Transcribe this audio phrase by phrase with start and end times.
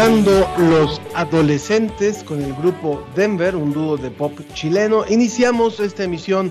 [0.00, 5.04] Los Adolescentes con el grupo Denver, un dúo de pop chileno.
[5.10, 6.50] Iniciamos esta emisión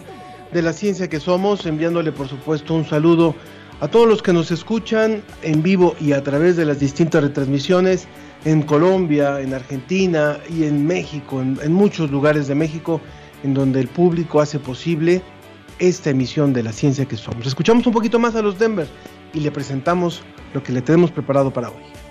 [0.53, 3.33] de La Ciencia que Somos, enviándole por supuesto un saludo
[3.79, 8.07] a todos los que nos escuchan en vivo y a través de las distintas retransmisiones
[8.45, 13.01] en Colombia, en Argentina y en México, en muchos lugares de México,
[13.43, 15.23] en donde el público hace posible
[15.79, 17.47] esta emisión de La Ciencia que Somos.
[17.47, 18.87] Escuchamos un poquito más a los Denver
[19.33, 20.21] y le presentamos
[20.53, 22.08] lo que le tenemos preparado para hoy.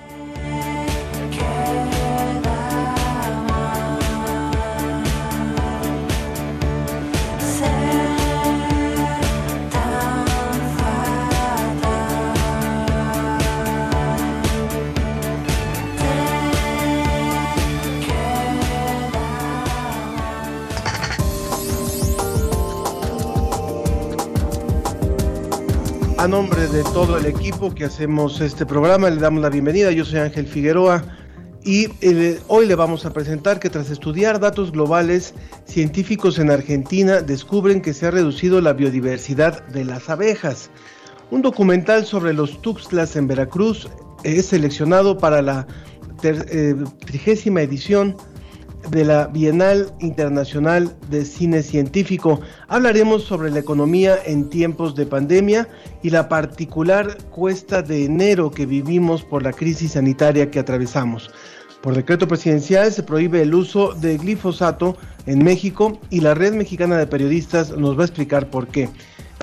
[26.19, 29.93] A nombre de todo el equipo que hacemos este programa, le damos la bienvenida.
[29.93, 31.05] Yo soy Ángel Figueroa
[31.63, 35.33] y eh, hoy le vamos a presentar que tras estudiar datos globales,
[35.65, 40.71] científicos en Argentina descubren que se ha reducido la biodiversidad de las abejas.
[41.31, 43.89] Un documental sobre los tuxtlas en Veracruz
[44.25, 45.69] es seleccionado para la
[46.25, 46.75] eh,
[47.07, 48.17] trigésima edición
[48.91, 52.41] de la Bienal Internacional de Cine Científico.
[52.69, 55.69] Hablaremos sobre la economía en tiempos de pandemia
[56.03, 61.31] y la particular cuesta de enero que vivimos por la crisis sanitaria que atravesamos.
[61.83, 66.97] Por decreto presidencial se prohíbe el uso de glifosato en México y la Red Mexicana
[66.97, 68.89] de Periodistas nos va a explicar por qué.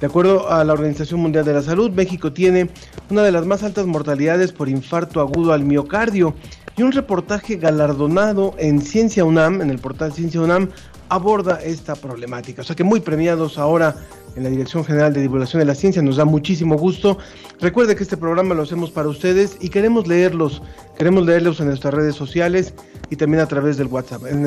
[0.02, 2.70] De acuerdo a la Organización Mundial de la Salud, México tiene
[3.10, 6.36] una de las más altas mortalidades por infarto agudo al miocardio
[6.78, 10.70] y un reportaje galardonado en Ciencia UNAM, en el portal Ciencia UNAM,
[11.10, 12.62] aborda esta problemática.
[12.62, 13.96] O sea que muy premiados ahora
[14.36, 17.18] en la Dirección General de Divulgación de la Ciencia, nos da muchísimo gusto.
[17.62, 20.62] Recuerde que este programa lo hacemos para ustedes y queremos leerlos,
[20.98, 22.74] queremos leerlos en nuestras redes sociales
[23.10, 24.26] y también a través del WhatsApp.
[24.26, 24.46] En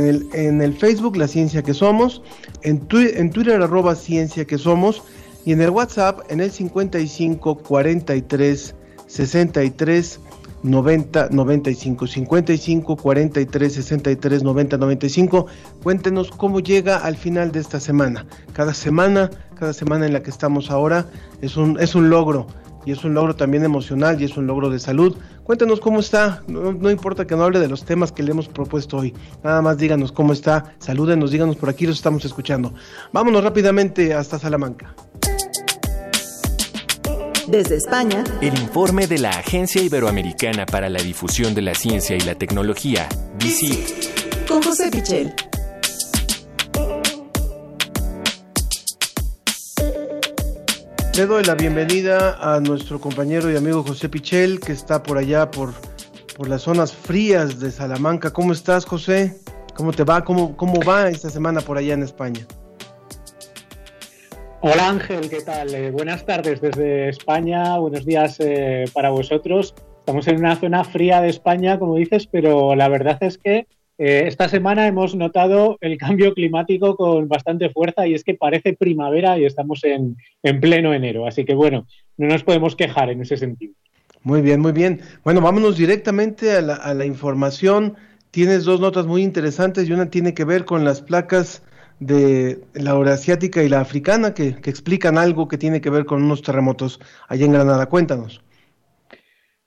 [0.60, 2.22] el, Facebook, La Ciencia que Somos,
[2.62, 5.02] en Twitter, arroba Ciencia que Somos,
[5.46, 8.74] y en el WhatsApp, en el 55 43
[9.06, 10.20] 63
[10.62, 15.46] 90 95 55 43 63 90 95
[15.82, 18.26] cuéntenos cómo llega al final de esta semana.
[18.52, 21.06] Cada semana cada semana en la que estamos ahora
[21.42, 22.46] es un es un logro
[22.86, 25.16] y es un logro también emocional y es un logro de salud.
[25.44, 28.48] Cuéntenos cómo está no, no importa que no hable de los temas que le hemos
[28.48, 29.14] propuesto hoy.
[29.42, 32.74] Nada más díganos cómo está salúdenos díganos por aquí los estamos escuchando.
[33.12, 34.94] Vámonos rápidamente hasta Salamanca
[37.48, 42.20] Desde España, El informe de la Agencia Iberoamericana para la Difusión de la Ciencia y
[42.20, 45.32] la Tecnología, DICIT, con José Pichel.
[51.16, 55.50] Le doy la bienvenida a nuestro compañero y amigo José Pichel, que está por allá,
[55.50, 55.72] por,
[56.36, 58.30] por las zonas frías de Salamanca.
[58.30, 59.40] ¿Cómo estás, José?
[59.74, 60.22] ¿Cómo te va?
[60.22, 62.46] ¿Cómo, ¿Cómo va esta semana por allá en España?
[64.60, 65.72] Hola Ángel, ¿qué tal?
[65.72, 69.72] Eh, buenas tardes desde España, buenos días eh, para vosotros.
[70.00, 74.24] Estamos en una zona fría de España, como dices, pero la verdad es que eh,
[74.26, 79.38] esta semana hemos notado el cambio climático con bastante fuerza y es que parece primavera
[79.38, 81.28] y estamos en, en pleno enero.
[81.28, 83.74] Así que bueno, no nos podemos quejar en ese sentido.
[84.24, 85.02] Muy bien, muy bien.
[85.22, 86.60] Bueno, vámonos directamente a
[86.94, 87.94] la información.
[88.32, 91.62] Tienes dos notas muy interesantes y una tiene que ver con las placas
[92.00, 96.22] de la euroasiática y la africana que, que explican algo que tiene que ver con
[96.22, 97.86] unos terremotos allá en Granada.
[97.86, 98.42] Cuéntanos.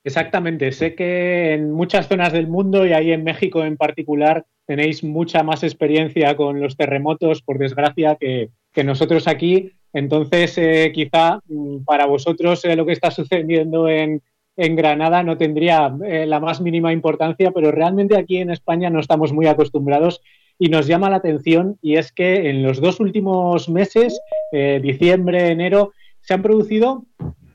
[0.03, 5.03] Exactamente, sé que en muchas zonas del mundo y ahí en México en particular tenéis
[5.03, 9.73] mucha más experiencia con los terremotos, por desgracia, que, que nosotros aquí.
[9.93, 14.23] Entonces, eh, quizá mm, para vosotros eh, lo que está sucediendo en,
[14.55, 18.99] en Granada no tendría eh, la más mínima importancia, pero realmente aquí en España no
[18.99, 20.21] estamos muy acostumbrados
[20.61, 24.21] y nos llama la atención y es que en los dos últimos meses,
[24.51, 25.91] eh, diciembre, enero,
[26.21, 27.03] se han producido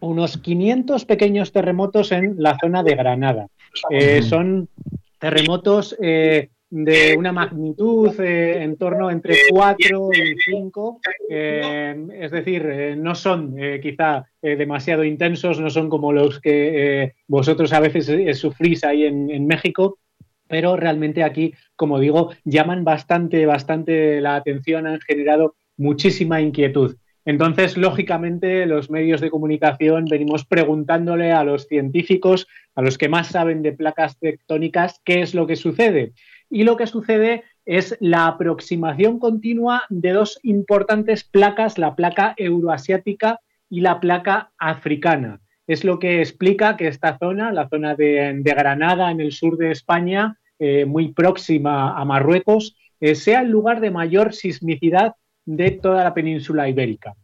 [0.00, 3.46] unos 500 pequeños terremotos en la zona de Granada.
[3.90, 4.68] Eh, son
[5.20, 11.00] terremotos eh, de una magnitud eh, en torno entre 4 y 5,
[11.30, 17.78] eh, es decir, no son quizá demasiado intensos, no son como los que vosotros a
[17.78, 19.98] veces sufrís ahí en, en México,
[20.48, 26.96] pero realmente aquí, como digo, llaman bastante, bastante la atención, han generado muchísima inquietud.
[27.24, 32.46] Entonces, lógicamente, los medios de comunicación venimos preguntándole a los científicos,
[32.76, 36.12] a los que más saben de placas tectónicas, qué es lo que sucede.
[36.48, 43.40] Y lo que sucede es la aproximación continua de dos importantes placas, la placa euroasiática
[43.68, 45.40] y la placa africana.
[45.66, 49.72] Es lo que explica que esta zona, la zona de, Granada, en el sur de
[49.72, 55.14] España, eh, muy próxima a Marruecos, eh, sea el lugar de mayor sismicidad
[55.44, 57.14] de toda la península ibérica.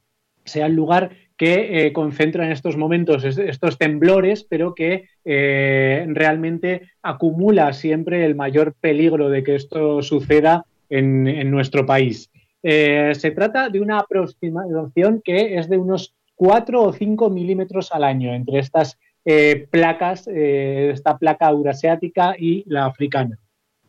[0.44, 6.90] Sea el lugar que eh, concentra en estos momentos es- estos temblores, pero que realmente
[7.00, 12.28] acumula siempre el mayor peligro de que esto suceda en, nuestro país.
[12.62, 18.32] Se trata de una aproximación que es de unos 4 o 5 milímetros al año
[18.32, 23.38] entre estas eh, placas, eh, esta placa euroasiática y la africana.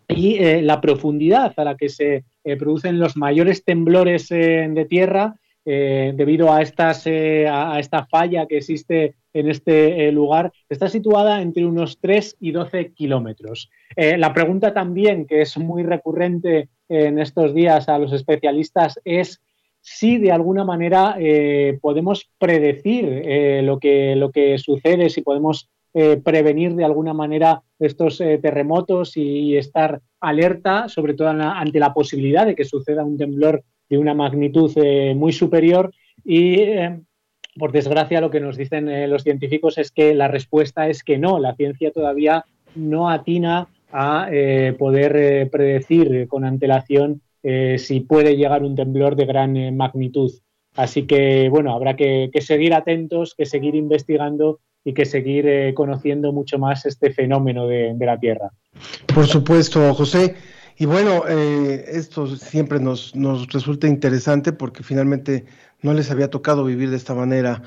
[0.08, 2.26] Y eh, la profundidad a la que se
[2.60, 9.50] producen los mayores temblores de tierra debido a, estas, a, esta falla que existe en
[9.50, 13.70] este lugar está situada entre unos 3 y 12 kilómetros.
[13.96, 19.42] La pregunta también, que es muy recurrente en estos días a los especialistas, es
[19.86, 25.70] si de alguna manera eh, podemos predecir eh, lo, que, lo que sucede, si podemos
[25.94, 32.46] eh, prevenir de alguna manera estos terremotos y, estar alerta, sobre todo ante la posibilidad
[32.46, 34.72] de que suceda un temblor de una magnitud
[35.16, 35.94] muy superior.
[36.24, 36.60] Y
[37.60, 41.40] por desgracia lo que nos dicen los científicos es que la respuesta es que no,
[41.40, 44.30] la ciencia todavía no atina a
[44.80, 50.32] poder predecir con antelación eh, si puede llegar un temblor de gran eh, magnitud.
[50.76, 56.32] Así que, bueno, habrá que, seguir atentos, que seguir investigando y que seguir eh, conociendo
[56.32, 58.50] mucho más este fenómeno de, la Tierra.
[59.14, 60.36] Por supuesto, José.
[60.78, 65.46] Y bueno, esto siempre nos, nos resulta interesante porque finalmente
[65.84, 67.62] no les había tocado vivir de esta manera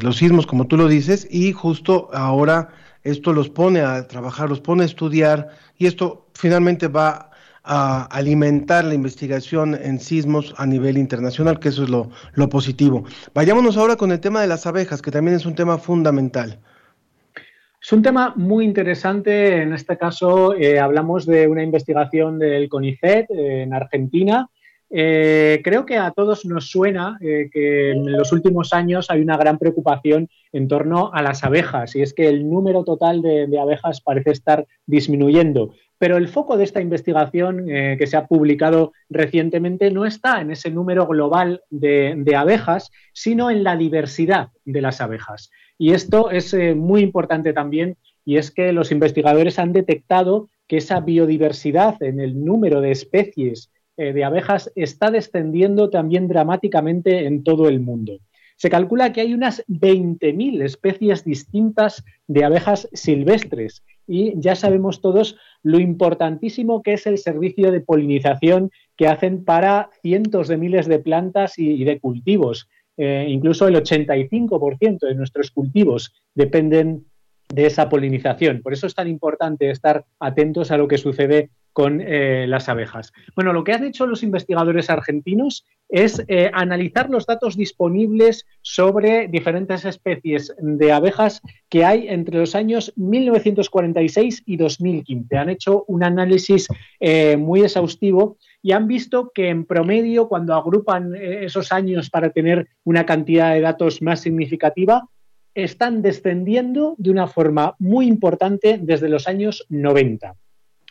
[0.00, 2.70] los sismos, como tú lo dices, y justo ahora
[3.02, 7.30] esto los pone a trabajar, los pone a estudiar, y esto finalmente va
[7.64, 13.04] a alimentar la investigación en sismos a nivel internacional, que eso es lo, positivo.
[13.32, 16.60] Vayámonos ahora con el tema de las abejas, que también es un tema fundamental.
[17.82, 19.62] Es un tema muy interesante.
[19.62, 24.48] En este caso, eh, hablamos de una investigación del CONICET eh, en Argentina.
[24.90, 29.58] Eh, creo que a todos nos suena que en los últimos años hay una gran
[29.58, 34.30] preocupación en torno a las abejas y es que el número total de abejas parece
[34.30, 35.72] estar disminuyendo.
[35.98, 40.50] Pero el foco de esta investigación eh, que se ha publicado recientemente no está en
[40.50, 45.50] ese número global de, abejas, sino en la diversidad de las abejas.
[45.78, 50.78] Y esto es eh, muy importante también, y es que los investigadores han detectado que
[50.78, 57.44] esa biodiversidad en el número de especies eh, de abejas está descendiendo también dramáticamente en
[57.44, 58.18] todo el mundo.
[58.56, 65.36] Se calcula que hay unas 20.000 especies distintas de abejas silvestres y ya sabemos todos
[65.62, 70.98] lo importantísimo que es el servicio de polinización que hacen para cientos de miles de
[70.98, 72.68] plantas y, de cultivos.
[72.96, 77.06] Eh, incluso el 85% de nuestros cultivos dependen
[77.52, 78.62] de esa polinización.
[78.62, 83.12] Por eso es tan importante estar atentos a lo que sucede con eh, las abejas.
[83.34, 89.26] Bueno, lo que han hecho los investigadores argentinos es eh, analizar los datos disponibles sobre
[89.26, 95.36] diferentes especies de abejas que hay entre los años 1946 y 2015.
[95.36, 96.68] Han hecho un análisis
[97.00, 102.68] eh, muy exhaustivo y han visto que en promedio, cuando agrupan esos años para tener
[102.84, 105.08] una cantidad de datos más significativa,
[105.54, 110.34] están descendiendo de una forma muy importante desde los años 90.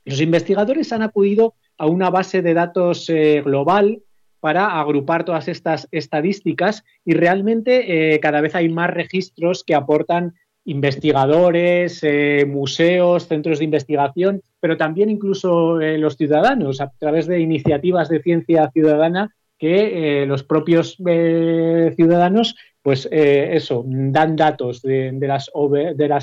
[0.06, 4.02] Los investigadores han acudido a una base de datos eh, global
[4.40, 10.34] para agrupar todas estas estadísticas y realmente eh, cada vez hay más registros que aportan
[10.66, 18.08] investigadores, eh, museos, centros de investigación, pero también incluso los ciudadanos a través de iniciativas
[18.08, 25.50] de ciencia ciudadana que los propios ciudadanos, pues eh, eso, dan datos de, las,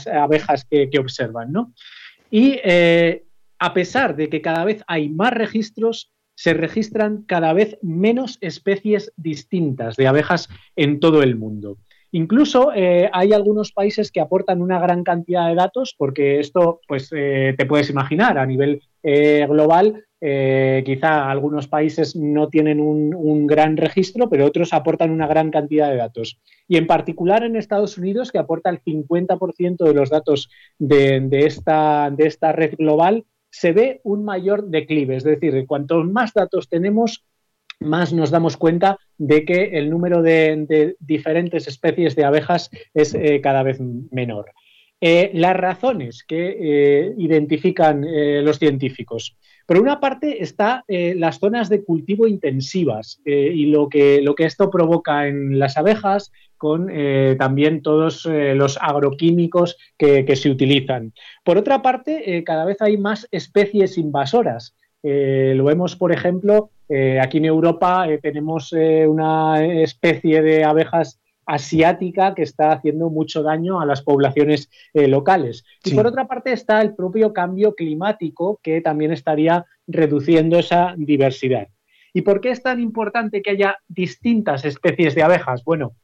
[0.07, 1.73] abejas que, que observan, ¿no?
[2.31, 3.25] Y eh,
[3.59, 9.13] a pesar de que cada vez hay más registros, se registran cada vez menos especies
[9.17, 11.79] distintas de abejas en todo el mundo.
[12.13, 17.11] Incluso eh, hay algunos países que aportan una gran cantidad de datos, porque esto, pues,
[17.15, 23.47] eh, te puedes imaginar, a nivel eh, global, quizá algunos países no tienen un, un,
[23.47, 26.39] gran registro, pero otros aportan una gran cantidad de datos.
[26.69, 32.11] Y en particular en Estados Unidos, que aporta el 50% de los datos de, esta,
[32.11, 35.17] de esta red global, se ve un mayor declive.
[35.17, 37.25] Es decir, cuantos más datos tenemos,
[37.79, 43.41] más nos damos cuenta de que el número de, diferentes especies de abejas es eh,
[43.43, 43.79] cada vez
[44.11, 44.47] menor.
[44.99, 48.03] Eh, las razones que eh, identifican
[48.45, 49.37] los científicos.
[49.67, 54.69] Por una parte está las zonas de cultivo intensivas y lo que, lo que, esto
[54.69, 56.89] provoca en las abejas con
[57.39, 61.13] también todos los agroquímicos que, se utilizan.
[61.45, 64.75] Por otra parte, cada vez hay más especies invasoras.
[65.03, 71.19] Eh, lo vemos, por ejemplo, eh, aquí en Europa eh, tenemos una especie de abejas
[71.47, 75.65] asiática que está haciendo mucho daño a las poblaciones locales.
[75.83, 75.93] Sí.
[75.93, 81.67] Y por otra parte está el propio cambio climático que también estaría reduciendo esa diversidad.
[82.13, 85.65] ¿Y por qué es tan importante que haya distintas especies de abejas?
[85.65, 85.95] Bueno,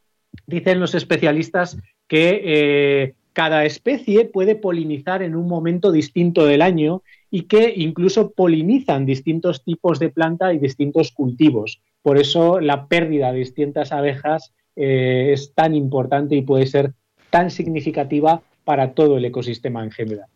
[0.49, 7.43] dicen los especialistas que cada especie puede polinizar en un momento distinto del año y
[7.43, 11.81] que incluso polinizan distintos tipos de planta y distintos cultivos.
[12.03, 16.93] Por eso la pérdida de distintas abejas eh, es tan importante y puede ser
[17.31, 20.29] tan significativa para todo el ecosistema en general.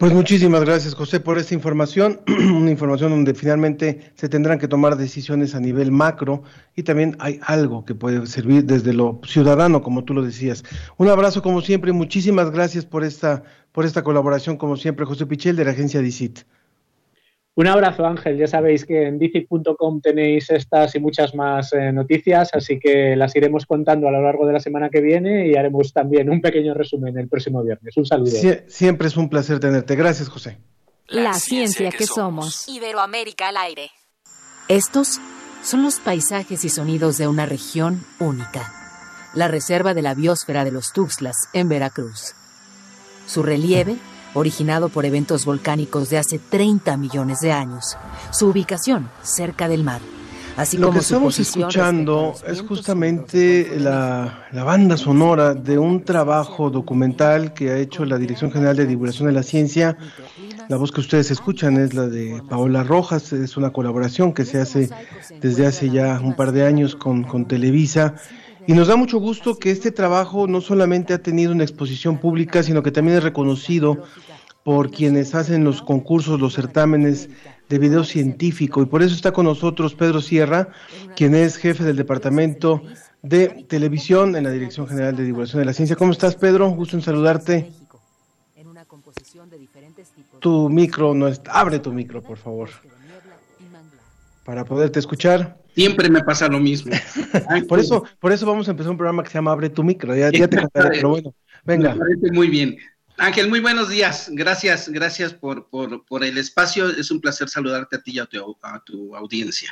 [0.00, 4.96] Pues muchísimas gracias, José, por esta información, una información donde finalmente se tendrán que tomar
[4.96, 6.42] decisiones a nivel macro
[6.74, 10.64] y también hay algo que puede servir desde lo ciudadano, como tú lo decías.
[10.96, 13.42] Un abrazo como siempre y muchísimas gracias por esta,
[13.72, 16.46] por esta colaboración, como siempre, José Pichel de la agencia DICIT.
[17.56, 18.38] Un abrazo, Ángel.
[18.38, 23.34] Ya sabéis que en dicic.com tenéis estas y muchas más eh, noticias, así que las
[23.36, 26.74] iremos contando a lo largo de la semana que viene y haremos también un pequeño
[26.74, 27.96] resumen el próximo viernes.
[27.96, 28.30] Un saludo.
[28.30, 29.96] Sie siempre es un placer tenerte.
[29.96, 30.58] Gracias, José.
[31.08, 32.54] La, La ciencia, ciencia, que, somos.
[32.54, 32.76] somos.
[32.76, 33.90] Iberoamérica al aire.
[34.68, 35.20] Estos
[35.62, 38.72] son los paisajes y sonidos de una región única.
[39.34, 42.34] La reserva de la biosfera de los Tuxtlas, en Veracruz.
[43.26, 43.96] Su relieve
[44.34, 47.96] originado por eventos volcánicos de hace 30 millones de años.
[48.30, 50.00] Su ubicación, cerca del mar.
[50.56, 56.70] Así Lo como que estamos escuchando es justamente la, la, banda sonora de un trabajo
[56.70, 59.96] documental que ha hecho la Dirección General de Divulgación de la Ciencia.
[60.68, 64.60] La voz que ustedes escuchan es la de Paola Rojas, es una colaboración que se
[64.60, 64.90] hace
[65.40, 68.16] desde hace ya un par de años con, con Televisa.
[68.66, 72.62] Y nos da mucho gusto que este trabajo no solamente ha tenido una exposición pública,
[72.62, 74.02] sino que también es reconocido
[74.64, 77.30] por quienes hacen los concursos, los certámenes
[77.68, 78.82] de video científico.
[78.82, 80.68] Y por eso está con nosotros Pedro Sierra,
[81.16, 82.82] quien es jefe del Departamento
[83.22, 85.96] de Televisión en la Dirección General de Divulgación de la Ciencia.
[85.96, 86.68] ¿Cómo estás, Pedro?
[86.70, 87.72] Gusto en saludarte.
[90.40, 91.52] Tu micro no está.
[91.52, 92.70] Abre tu micro, por favor.
[94.44, 95.58] Para poderte escuchar.
[95.74, 96.92] Siempre me pasa lo mismo.
[97.68, 100.14] por eso, por eso vamos a empezar un programa que se llama Abre tu micro.
[100.16, 101.94] Ya, ya te contaré, pero bueno, venga.
[101.94, 102.76] Me parece muy bien.
[103.18, 104.30] Ángel, muy buenos días.
[104.32, 106.88] Gracias, gracias por, por, por, el espacio.
[106.88, 109.70] Es un placer saludarte a ti y a tu, a tu audiencia.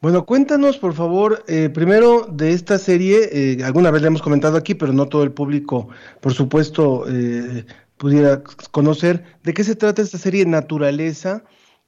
[0.00, 4.58] Bueno, cuéntanos, por favor, eh, primero de esta serie, eh, alguna vez le hemos comentado
[4.58, 5.88] aquí, pero no todo el público,
[6.20, 7.64] por supuesto, eh,
[7.96, 11.44] pudiera conocer de qué se trata esta serie Naturaleza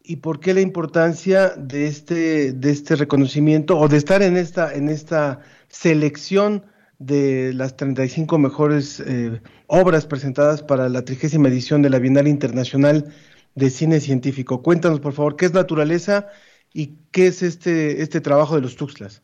[0.09, 4.73] y por qué la importancia de este, de este reconocimiento o de estar en esta,
[4.73, 6.65] en esta selección
[6.99, 13.13] de las 35 mejores eh, obras presentadas para la trigésima edición de la Bienal Internacional
[13.57, 14.63] de Cine Científico.
[14.63, 16.29] Cuéntanos, por favor, qué es naturaleza
[16.73, 19.23] y qué es este, este trabajo de los Tuxtlas.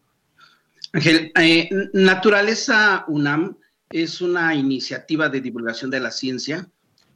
[0.93, 3.57] Ángel, eh, Naturaleza UNAM
[3.91, 6.69] es una iniciativa de divulgación de la ciencia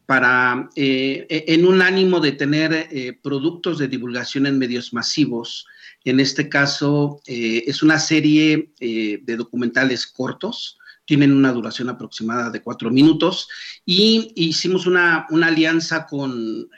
[0.06, 5.66] para, eh, en un ánimo de tener eh, productos de divulgación en medios masivos.
[6.04, 12.62] En este caso, eh, es una serie de documentales cortos, tienen una duración aproximada de
[12.62, 13.48] cuatro minutos,
[13.84, 16.68] y hicimos una, una alianza con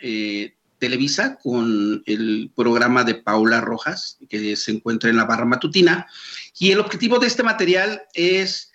[0.79, 6.07] Televisa, con el programa de Paula Rojas, que se encuentra en la barra matutina,
[6.59, 8.73] y el objetivo de este material es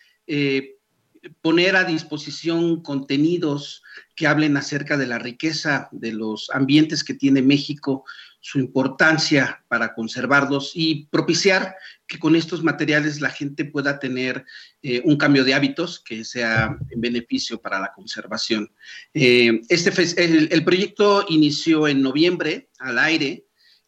[1.42, 3.83] poner a disposición contenidos
[4.16, 8.06] que hablen acerca de la riqueza de los ambientes que tiene México,
[8.40, 14.46] su importancia para conservarlos y propiciar que con estos materiales la gente pueda tener
[14.82, 18.70] eh, un cambio de hábitos que sea en beneficio para la conservación.
[19.14, 19.92] Eh, este
[20.22, 23.46] el, el, proyecto inició en noviembre al aire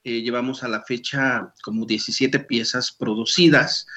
[0.07, 3.87] eh, llevamos a la fecha como 17 piezas producidas.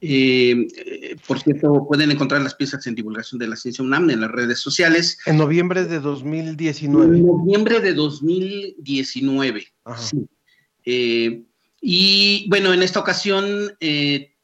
[0.00, 4.30] Eh, por cierto, pueden encontrar las piezas en divulgación de la ciencia UNAM en las
[4.30, 5.18] redes sociales.
[5.26, 7.16] En noviembre de 2019.
[7.18, 9.66] En noviembre de 2019.
[9.84, 10.02] Ajá.
[10.02, 10.18] Sí.
[10.84, 11.42] Eh,
[11.80, 14.34] y bueno, en esta ocasión eh,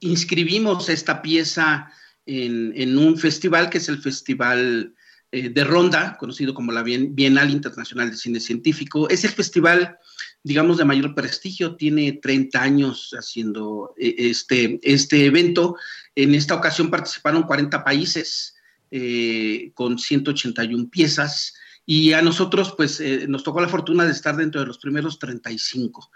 [0.00, 1.90] inscribimos esta pieza
[2.26, 4.94] en, en un festival que es el Festival
[5.32, 9.08] eh, de Ronda, conocido como la Bien- Bienal Internacional de Cine Científico.
[9.08, 9.98] Es el festival,
[10.44, 15.76] digamos, de mayor prestigio, tiene 30 años haciendo eh, este, este evento.
[16.14, 18.54] En esta ocasión participaron 40 países
[18.90, 21.54] eh, con 181 piezas.
[21.86, 25.18] Y a nosotros, pues, eh, nos tocó la fortuna de estar dentro de los primeros
[25.18, 26.10] 35.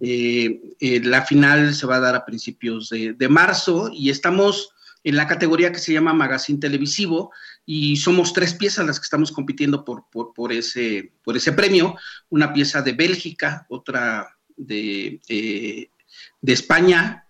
[0.00, 4.70] Eh, eh, la final se va a dar a principios de, de marzo y estamos
[5.02, 7.30] en la categoría que se llama Magazine Televisivo
[7.66, 11.96] y somos tres piezas las que estamos compitiendo por, por, por ese, por ese premio.
[12.28, 15.90] Una pieza de Bélgica, otra de, eh,
[16.40, 17.20] de España,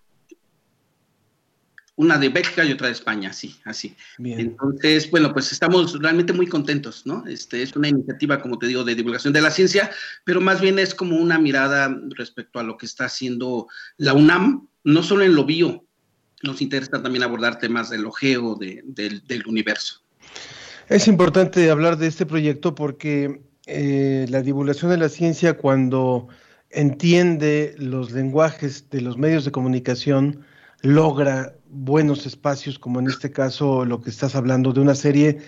[1.97, 3.95] una de Bélgica y otra de España, sí, así.
[4.19, 4.41] Bien.
[4.41, 7.25] Entonces, bueno, pues estamos realmente muy contentos, ¿no?
[7.27, 9.93] Este es una iniciativa, como te digo, de divulgación de la ciencia,
[10.25, 14.67] pero más bien es como una mirada respecto a lo que está haciendo la UNAM,
[14.83, 15.85] no solo en lo bio,
[16.43, 20.04] nos interesa también abordar temas del ojeo de- del, del universo.
[20.89, 26.29] Es importante hablar de este proyecto porque eh, la divulgación de la ciencia cuando
[26.69, 30.45] entiende los lenguajes de los medios de comunicación
[30.83, 35.39] logra buenos espacios, como en este caso lo que estás hablando de una serie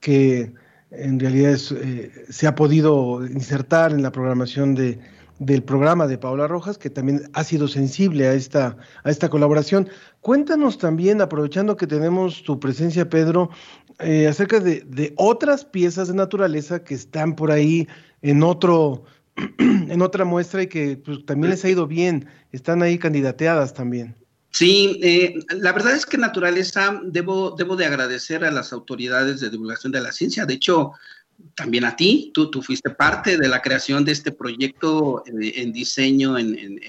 [0.00, 0.52] que
[0.90, 4.98] en realidad es, eh, se ha podido insertar en la programación de,
[5.38, 9.88] del programa de Paula Rojas, que también ha sido sensible a esta colaboración.
[10.20, 13.50] Cuéntanos también, aprovechando que tenemos tu presencia, Pedro,
[13.98, 17.88] eh, acerca de, otras piezas de naturaleza que están por ahí
[18.22, 19.04] en otro,
[19.58, 24.16] en otra muestra y que pues, también les ha ido bien, están ahí candidateadas también.
[24.50, 29.48] Sí, eh, la verdad es que naturaleza debo, debo de agradecer a las autoridades de
[29.48, 30.44] divulgación de la ciencia.
[30.44, 30.92] De hecho,
[31.54, 35.72] también a ti, tú, tú fuiste parte de la creación de este proyecto eh, en
[35.72, 36.80] diseño, en,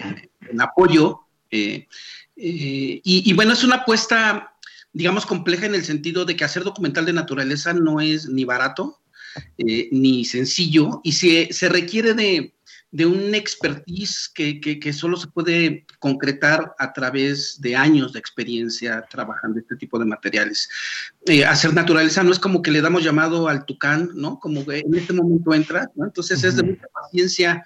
[0.60, 1.22] apoyo.
[1.50, 4.53] y bueno, es una apuesta,
[4.94, 9.02] digamos, compleja en el sentido de que hacer documental de naturaleza no es ni barato
[9.58, 12.54] eh, ni sencillo y se, se requiere de,
[12.94, 18.20] de un expertise que, que, que solo se puede concretar a través de años de
[18.20, 20.70] experiencia trabajando este tipo de materiales.
[21.26, 24.38] Eh, hacer naturaleza no es como que le damos llamado al tucán, ¿no?
[24.38, 26.06] Como que en este momento entra, ¿no?
[26.06, 27.66] Entonces es de mucha paciencia,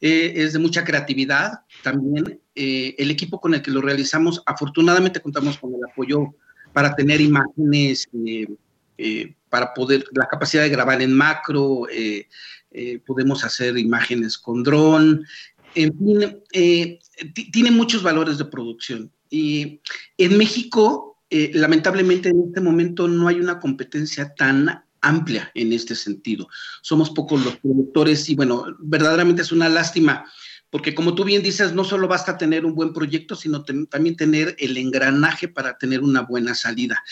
[0.00, 2.40] eh, es de mucha creatividad también.
[2.54, 6.36] Eh, el equipo con el que lo realizamos, afortunadamente contamos con el apoyo
[6.78, 8.46] para tener imágenes, eh,
[8.98, 12.28] eh, para poder, la capacidad de grabar en macro, eh,
[13.04, 15.24] podemos hacer imágenes con dron,
[15.74, 16.42] en fin,
[17.34, 19.10] ti- tiene muchos valores de producción.
[19.28, 19.80] Y
[20.18, 26.48] en México, lamentablemente en este momento no hay una competencia tan amplia en este sentido.
[26.80, 30.24] Somos pocos los productores y bueno, verdaderamente es una lástima,
[30.70, 34.54] porque como tú bien dices, no solo basta tener un buen proyecto, sino también tener
[34.58, 37.02] el engranaje para tener una buena salida.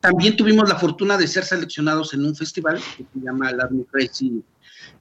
[0.00, 4.42] También tuvimos la fortuna de ser seleccionados en un festival que se llama Me Crazy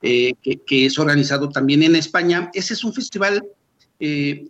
[0.01, 2.49] eh, que, que es organizado también en España.
[2.53, 3.45] Ese es un festival
[3.99, 4.47] eh,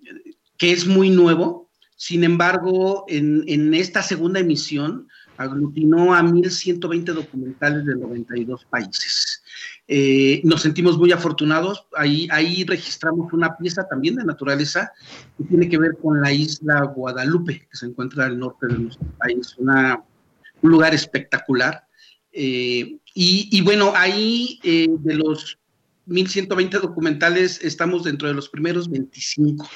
[0.57, 7.85] que es muy nuevo, sin embargo, en, en esta segunda emisión aglutinó a 1.120 documentales
[7.85, 9.43] de 92 países.
[9.87, 14.91] Eh, nos sentimos muy afortunados, ahí, ahí registramos una pieza también de naturaleza
[15.37, 19.07] que tiene que ver con la isla Guadalupe, que se encuentra al norte de nuestro
[19.19, 21.85] país, un lugar espectacular.
[22.31, 25.57] Eh, y, bueno, ahí eh, de los
[26.07, 29.67] 1120 documentales estamos dentro de los primeros 25,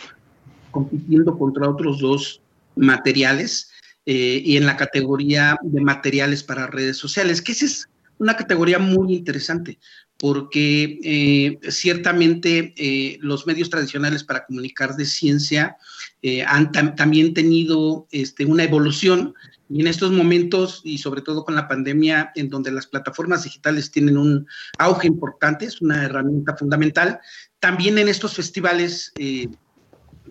[0.71, 2.41] compitiendo contra otros dos
[2.75, 3.71] materiales
[4.05, 7.88] eh, y en la categoría de materiales para redes sociales, que esa es
[8.19, 9.79] una categoría muy interesante
[10.19, 15.77] porque eh, ciertamente eh, los medios tradicionales para comunicar de ciencia
[16.21, 19.33] eh, han tam también tenido este, una evolución.
[19.69, 23.91] Y en estos momentos, y sobre todo con la pandemia, en donde las plataformas digitales
[23.91, 27.19] tienen un auge importante, es una herramienta fundamental,
[27.59, 29.13] también en estos festivales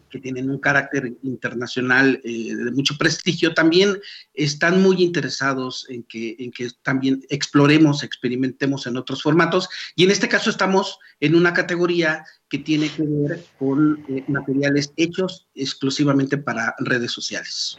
[0.09, 3.99] que tienen un carácter internacional eh, de mucho prestigio, también
[4.35, 6.37] están muy interesados en que,
[6.83, 9.68] también exploremos, experimentemos en otros formatos.
[9.94, 14.92] Y en este caso estamos en una categoría que tiene que ver con eh, materiales
[14.97, 17.77] hechos exclusivamente para redes sociales.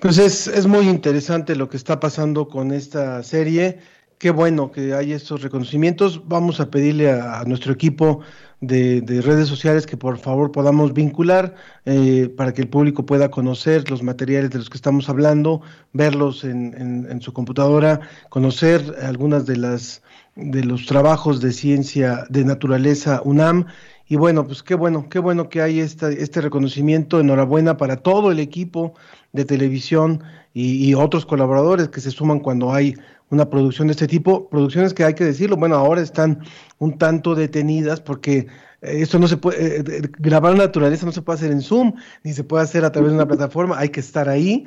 [0.00, 3.80] Pues es, es muy interesante lo que está pasando con esta serie.
[4.20, 6.28] Qué bueno que hay estos reconocimientos.
[6.28, 8.20] Vamos a pedirle a, nuestro equipo
[8.60, 11.54] de, de, redes sociales que por favor podamos vincular
[11.86, 15.62] eh, para que el público pueda conocer los materiales de los que estamos hablando,
[15.94, 20.02] verlos en, en, en su computadora, conocer algunas de las
[20.36, 23.66] de los trabajos de ciencia de naturaleza UNAM
[24.10, 27.20] y bueno, pues qué bueno, qué bueno que hay esta, este reconocimiento.
[27.20, 28.94] Enhorabuena para todo el equipo
[29.32, 32.96] de televisión y, otros colaboradores que se suman cuando hay
[33.30, 34.48] una producción de este tipo.
[34.48, 36.40] Producciones que hay que decirlo, bueno, ahora están
[36.78, 38.46] un tanto detenidas porque
[38.82, 42.44] esto no se puede, eh, grabar naturaleza no se puede hacer en Zoom, ni se
[42.44, 44.66] puede hacer a través de una plataforma, hay que estar ahí.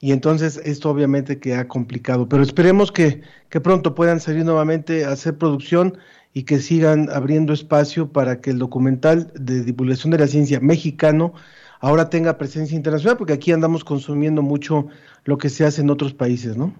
[0.00, 5.04] Y entonces esto obviamente que ha complicado, pero esperemos que, que pronto puedan salir nuevamente
[5.04, 5.96] a hacer producción
[6.34, 11.34] y que sigan abriendo espacio para que el documental de divulgación de la ciencia mexicano
[11.78, 14.88] ahora tenga presencia internacional, porque aquí andamos consumiendo mucho
[15.24, 16.74] lo que se hace en otros países, ¿no?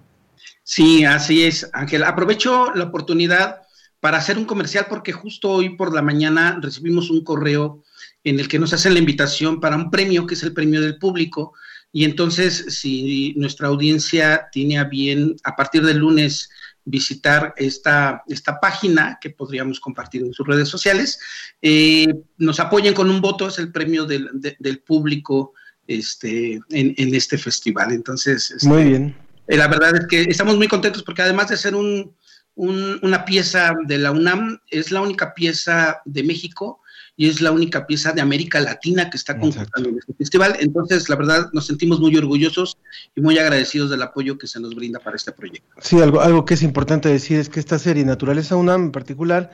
[0.63, 2.05] Sí, así es, Ángel.
[2.05, 3.63] Aprovecho la oportunidad
[4.01, 7.85] para hacer un comercial porque justo hoy por la mañana recibimos un correo
[8.25, 10.99] en el que nos hacen la invitación para un premio, que es el premio del
[10.99, 11.55] público.
[11.93, 16.49] Y entonces, si nuestra audiencia tiene a bien, a partir del lunes,
[16.85, 21.19] visitar esta, esta página que podríamos compartir en sus redes sociales.
[21.61, 25.55] Eh, nos apoyen con un voto, es el premio del, de, del público
[25.87, 27.93] este, en, en, este festival.
[27.93, 29.17] Entonces, este, muy bien.
[29.49, 32.15] Eh, la verdad es que estamos muy contentos porque además de ser un,
[32.55, 36.81] un, una pieza de la UNAM, es la única pieza de México
[37.17, 40.57] y es la única pieza de América Latina que está concursando en este festival.
[40.61, 42.79] Entonces, la verdad, nos sentimos muy orgullosos
[43.15, 45.69] y muy agradecidos del apoyo que se nos brinda para este proyecto.
[45.81, 49.51] Sí, algo, algo que es importante decir es que esta serie, Naturaleza UNAM en particular,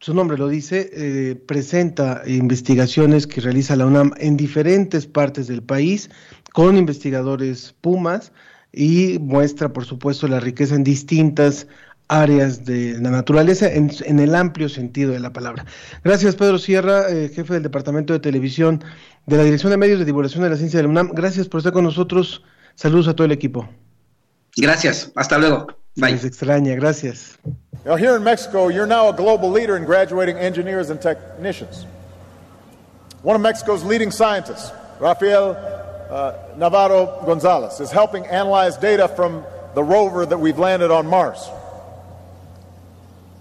[0.00, 5.62] su nombre lo dice, eh, presenta investigaciones que realiza la UNAM en diferentes partes del
[5.62, 6.10] país
[6.52, 8.32] con investigadores Pumas
[8.76, 11.66] y muestra, por supuesto, la riqueza en distintas
[12.08, 15.64] áreas de la naturaleza en, en, el amplio sentido de la palabra.
[16.02, 18.84] Gracias, Pedro Sierra, eh, jefe del Departamento de Televisión
[19.26, 21.12] de la Dirección de Medios de Divulgación de la Ciencia de la UNAM.
[21.14, 22.42] Gracias por estar con nosotros.
[22.74, 23.68] Saludos a todo el equipo.
[24.56, 25.10] Gracias.
[25.14, 25.66] Hasta luego.
[25.96, 26.12] Bye.
[26.12, 26.74] Les extraña.
[26.74, 27.38] Gracias.
[27.84, 31.86] Now, here in Mexico, you're now a global leader in graduating engineers and technicians.
[33.22, 35.54] One of Mexico's leading scientists, Rafael
[36.10, 39.42] uh, Navarro Gonzalez, is helping analyze data from
[39.74, 41.50] the rover that we've landed on Mars.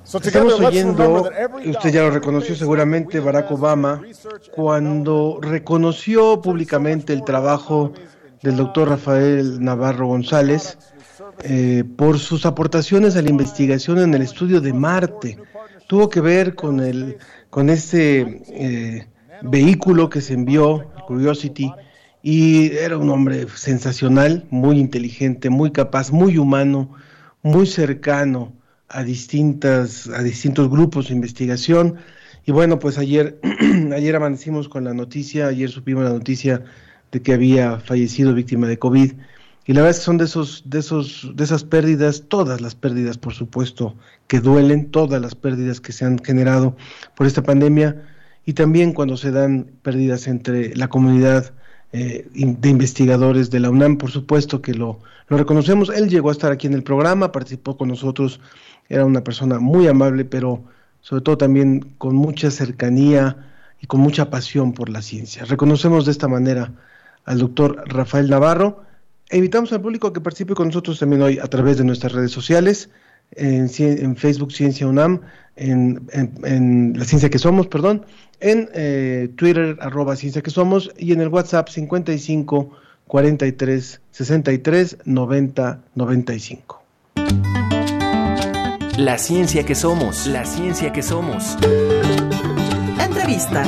[0.06, 1.30] Estamos oyendo,
[1.65, 4.02] usted ya lo reconoció seguramente, Barack Obama,
[4.54, 7.93] cuando reconoció públicamente el trabajo
[8.41, 10.78] del doctor Rafael Navarro González
[11.43, 15.39] eh, por sus aportaciones a la investigación en el estudio de Marte.
[15.88, 17.17] Tuvo que ver con, el,
[17.49, 19.08] con este eh,
[19.41, 21.73] vehículo que se envió, Curiosity,
[22.25, 26.89] y era un hombre sensacional, muy inteligente, muy capaz, muy humano,
[27.43, 28.53] muy cercano
[28.88, 31.97] a distintas a distintos grupos de investigación.
[32.45, 33.39] Y bueno pues ayer
[33.93, 36.63] ayer amanecimos con la noticia ayer supimos la noticia
[37.12, 39.13] de que había fallecido víctima de covid.
[39.65, 42.75] Y la verdad es que son de esos de esos de esas pérdidas todas las
[42.75, 46.77] pérdidas por supuesto que duelen todas las pérdidas que se han generado
[47.15, 48.01] por esta pandemia.
[48.45, 51.53] Y también cuando se dan pérdidas entre la comunidad
[51.93, 55.89] eh, de investigadores de la UNAM, por supuesto que lo, lo reconocemos.
[55.89, 58.39] Él llegó a estar aquí en el programa, participó con nosotros
[58.89, 60.63] era una persona muy amable, pero
[61.01, 63.38] sobre todo también con mucha cercanía
[63.82, 65.45] y con mucha pasión por la ciencia.
[65.45, 66.71] Reconocemos de esta manera
[67.25, 68.84] al doctor Rafael Navarro
[69.29, 72.32] e invitamos al público que participe con nosotros también hoy a través de nuestras redes
[72.32, 72.89] sociales,
[73.36, 75.21] en Facebook Ciencia UNAM,
[75.55, 78.05] en, en, en, La Ciencia que Somos, perdón,
[78.39, 82.71] en eh, Twitter arroba Ciencia que Somos y en el WhatsApp 55
[83.07, 86.83] 43 63 90 95.
[88.97, 91.57] La ciencia que somos, la ciencia que somos.
[92.99, 93.63] Entrevista.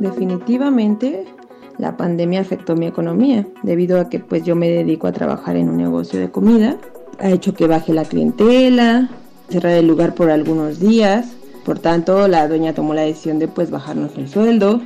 [0.00, 1.35] Definitivamente
[1.78, 5.68] la pandemia afectó mi economía, debido a que pues yo me dedico a trabajar en
[5.68, 6.76] un negocio de comida.
[7.18, 9.10] Ha hecho que baje la clientela,
[9.48, 11.36] cerrar el lugar por algunos días.
[11.64, 14.80] Por tanto, la dueña tomó la decisión de pues bajarnos el sueldo,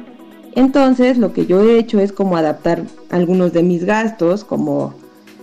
[0.55, 4.94] entonces lo que yo he hecho es como adaptar algunos de mis gastos, como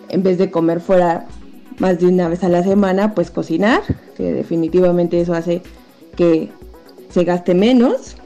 [0.10, 1.28] en vez de comer fuera
[1.80, 3.82] más de una vez a la semana, pues cocinar,
[4.16, 5.62] que definitivamente eso hace
[6.16, 6.50] que
[7.10, 8.18] se gaste menos.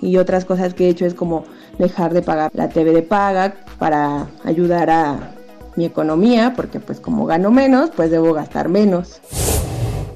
[0.00, 1.44] Y otras cosas que he hecho es como
[1.82, 5.34] dejar de pagar la TV de paga para ayudar a
[5.76, 9.20] mi economía, porque pues como gano menos, pues debo gastar menos.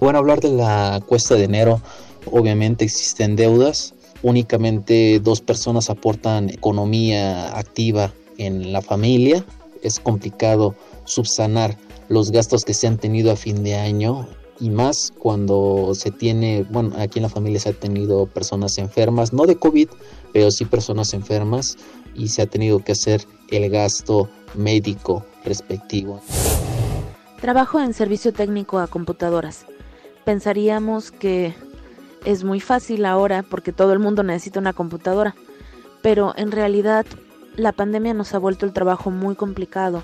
[0.01, 1.81] Bueno, hablar de la cuesta de enero,
[2.31, 9.45] obviamente existen deudas, únicamente dos personas aportan economía activa en la familia.
[9.83, 10.75] Es complicado
[11.05, 11.77] subsanar
[12.09, 16.67] los gastos que se han tenido a fin de año y más cuando se tiene,
[16.71, 19.89] bueno, aquí en la familia se ha tenido personas enfermas, no de COVID,
[20.33, 21.77] pero sí personas enfermas
[22.15, 26.21] y se ha tenido que hacer el gasto médico respectivo.
[27.41, 29.67] Trabajo en servicio técnico a computadoras.
[30.25, 31.55] Pensaríamos que
[32.25, 35.37] es muy fácil ahora porque todo el mundo necesita una computadora,
[36.03, 37.07] pero en realidad
[37.57, 40.03] la pandemia nos ha vuelto el trabajo muy complicado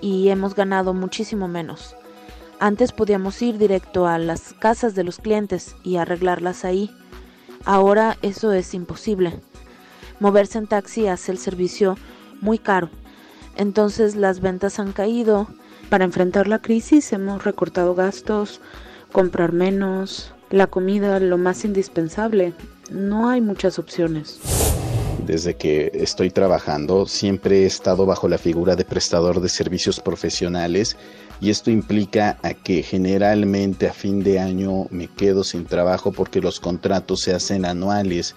[0.00, 1.94] y hemos ganado muchísimo menos.
[2.60, 6.90] Antes podíamos ir directo a las casas de los clientes y arreglarlas ahí.
[7.64, 9.40] Ahora eso es imposible.
[10.18, 11.96] Moverse en taxi hace el servicio
[12.40, 12.90] muy caro.
[13.56, 15.46] Entonces las ventas han caído.
[15.88, 18.60] Para enfrentar la crisis hemos recortado gastos,
[19.12, 22.54] comprar menos, la comida lo más indispensable.
[22.90, 24.57] No hay muchas opciones
[25.28, 30.96] desde que estoy trabajando, siempre he estado bajo la figura de prestador de servicios profesionales
[31.38, 36.40] y esto implica a que generalmente a fin de año me quedo sin trabajo porque
[36.40, 38.34] los contratos se hacen anuales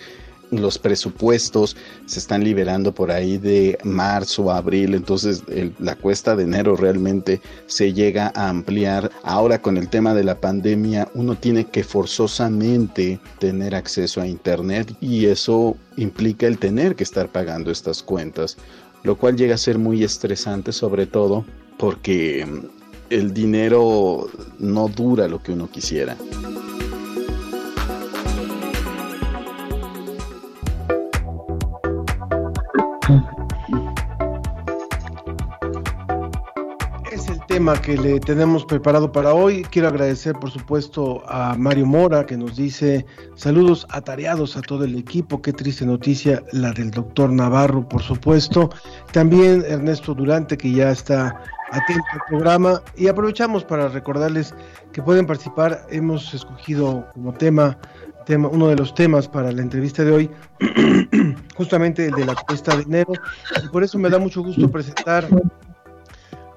[0.51, 5.43] los presupuestos se están liberando por ahí de marzo a abril, entonces
[5.79, 9.11] la cuesta de enero realmente se llega a ampliar.
[9.23, 14.93] Ahora con el tema de la pandemia uno tiene que forzosamente tener acceso a internet
[14.99, 18.57] y eso implica el tener que estar pagando estas cuentas,
[19.03, 21.45] lo cual llega a ser muy estresante sobre todo
[21.77, 22.45] porque
[23.09, 26.15] el dinero no dura lo que uno quisiera.
[37.51, 39.63] Tema que le tenemos preparado para hoy.
[39.63, 44.95] Quiero agradecer, por supuesto, a Mario Mora, que nos dice saludos atareados a todo el
[44.97, 45.41] equipo.
[45.41, 48.69] Qué triste noticia la del doctor Navarro, por supuesto.
[49.11, 52.81] También Ernesto Durante, que ya está atento al programa.
[52.95, 54.55] Y aprovechamos para recordarles
[54.93, 55.85] que pueden participar.
[55.89, 57.77] Hemos escogido como tema,
[58.35, 60.29] uno de los temas para la entrevista de hoy,
[61.55, 63.13] justamente el de la cuesta de enero.
[63.63, 65.27] Y por eso me da mucho gusto presentar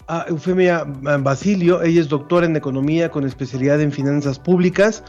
[0.09, 1.83] a Eufemia Basilio.
[1.83, 5.03] Ella es doctora en economía con especialidad en finanzas públicas,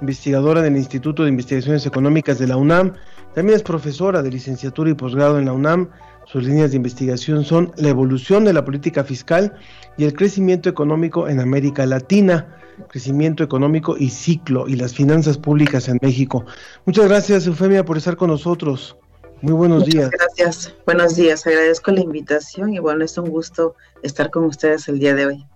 [0.00, 2.94] investigadora del Instituto de Investigaciones Económicas de la UNAM.
[3.34, 5.90] También es profesora de licenciatura y posgrado en la UNAM.
[6.26, 9.54] Sus líneas de investigación son la evolución de la política fiscal
[9.96, 12.57] y el crecimiento económico en América Latina,
[12.88, 16.44] crecimiento económico y ciclo y las finanzas públicas en México.
[16.84, 18.96] Muchas gracias, Eufemia, por estar con nosotros.
[19.40, 20.10] Muy buenos días.
[20.10, 21.46] Gracias, buenos días.
[21.46, 25.46] Agradezco la invitación y bueno, es un gusto estar con ustedes el día de hoy.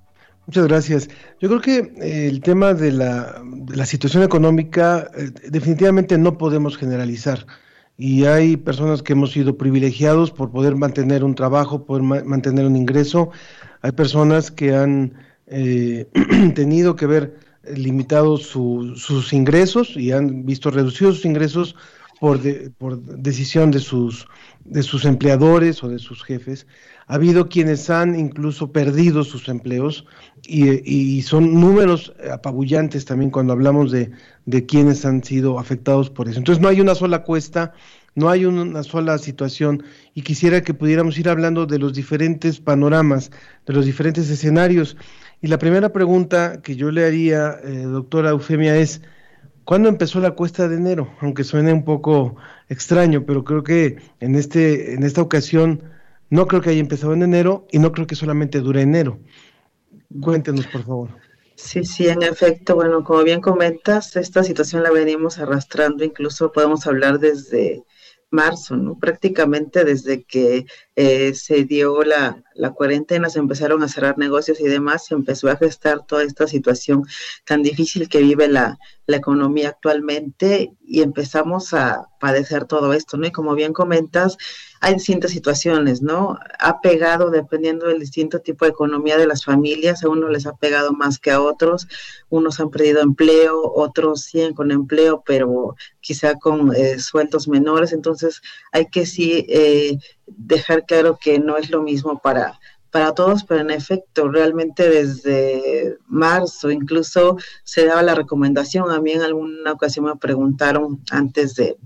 [0.47, 1.09] Muchas gracias.
[1.41, 6.77] Yo creo que eh, el tema de la, la situación económica eh, definitivamente no podemos
[6.77, 7.47] generalizar.
[7.97, 12.77] Y hay personas que hemos sido privilegiados por poder mantener un trabajo, poder mantener un
[12.77, 13.31] ingreso.
[13.83, 15.15] Hay personas que han
[15.53, 16.07] eh,
[16.55, 17.39] tenido que ver
[17.77, 21.77] limitados sus ingresos y han visto reducidos sus ingresos
[22.19, 22.41] por,
[22.79, 24.27] por decisión de sus,
[24.65, 26.67] de sus empleadores o de sus jefes.
[27.07, 30.07] Ha habido quienes han incluso perdido sus empleos
[30.47, 34.13] y, son números apabullantes también cuando hablamos de,
[34.47, 36.39] de quienes han sido afectados por eso.
[36.39, 37.73] Entonces no hay una sola cuesta,
[38.15, 39.83] no hay una sola situación
[40.15, 43.31] y quisiera que pudiéramos ir hablando de los diferentes panoramas,
[43.67, 44.97] de los diferentes escenarios.
[45.43, 49.03] Y la primera pregunta que yo le haría, eh, doctora Eufemia, es,
[49.65, 51.15] ¿Cuándo empezó la cuesta de enero?
[51.21, 52.37] Aunque suene un poco
[52.69, 55.85] extraño, pero creo que en, este, en esta ocasión
[56.31, 59.21] no creo que haya empezado en enero y no creo que solamente dure enero.
[60.21, 61.11] Cuéntenos, por favor.
[61.55, 66.87] Sí, sí, en efecto, bueno, como bien comentas, esta situación la venimos arrastrando, incluso podemos
[66.87, 67.85] hablar desde
[68.33, 68.99] marzo, ¿no?
[68.99, 70.67] Prácticamente desde que
[70.97, 75.49] eh, se dio la, la, cuarentena, se empezaron a cerrar negocios y demás, se empezó
[75.51, 77.05] a gestar toda esta situación
[77.45, 78.79] tan difícil que vive la,
[79.13, 83.27] la economía actualmente y empezamos a padecer todo esto, ¿no?
[83.27, 84.37] Y como bien comentas,
[84.81, 86.39] hay distintas situaciones, ¿no?
[86.59, 90.57] Ha pegado, dependiendo del distinto tipo de economía de las familias, a unos les ha
[90.57, 91.87] pegado más que a otros,
[92.31, 98.43] unos han perdido empleo, otros siguen con empleo, pero quizá con eh, sueldos menores, entonces
[98.73, 102.59] hay que sí eh, dejar claro que no es lo mismo para
[102.93, 108.91] para todos, pero en efecto, realmente desde marzo incluso se daba la recomendación.
[108.91, 111.79] A mí en alguna ocasión me preguntaron antes de,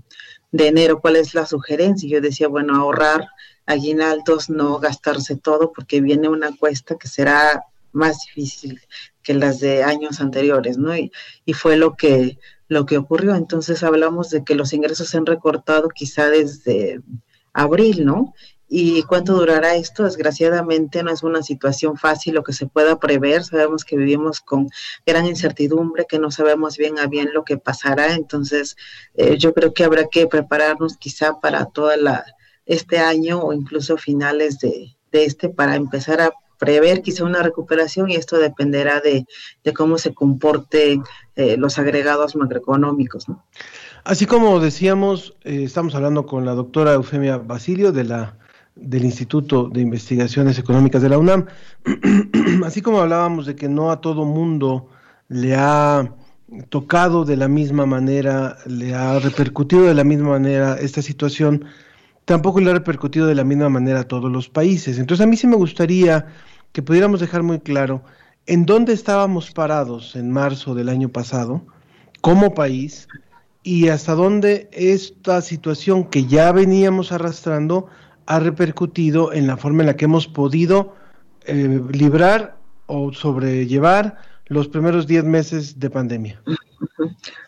[0.51, 2.09] de enero, ¿cuál es la sugerencia?
[2.09, 3.25] Yo decía, bueno, ahorrar
[3.65, 8.81] aguinaldos, no gastarse todo, porque viene una cuesta que será más difícil
[9.23, 10.95] que las de años anteriores, ¿no?
[10.95, 11.11] Y,
[11.45, 13.33] y fue lo que, lo que ocurrió.
[13.33, 16.99] Entonces hablamos de que los ingresos se han recortado quizá desde
[17.53, 18.33] abril, ¿no?
[18.69, 20.03] ¿Y cuánto durará esto?
[20.03, 23.43] Desgraciadamente no es una situación fácil lo que se pueda prever.
[23.43, 24.69] Sabemos que vivimos con
[25.05, 28.13] gran incertidumbre, que no sabemos bien a bien lo que pasará.
[28.13, 28.75] Entonces,
[29.15, 32.25] eh, yo creo que habrá que prepararnos quizá para toda la
[32.65, 38.09] este año o incluso finales de, de este para empezar a prever quizá una recuperación
[38.09, 39.25] y esto dependerá de,
[39.63, 41.03] de cómo se comporten
[41.35, 43.27] eh, los agregados macroeconómicos.
[44.03, 48.37] Así como decíamos, eh, estamos hablando con la doctora Eufemia Basilio de la
[48.79, 51.45] del Instituto de Investigaciones Económicas de la UNAM,
[52.65, 54.89] así como hablábamos de que no a todo mundo
[55.29, 56.13] le ha
[56.69, 61.65] tocado de la misma manera, le ha repercutido de la misma manera esta situación,
[62.25, 64.97] tampoco le ha repercutido de la misma manera a todos los países.
[64.99, 66.27] Entonces a mí sí me gustaría
[66.71, 68.03] que pudiéramos dejar muy claro
[68.45, 71.65] en dónde estábamos parados en marzo del año pasado
[72.21, 73.07] como país
[73.63, 77.87] y hasta dónde esta situación que ya veníamos arrastrando
[78.27, 80.93] ha repercutido en la forma en la que hemos podido
[81.45, 86.41] eh, librar o sobrellevar los primeros 10 meses de pandemia.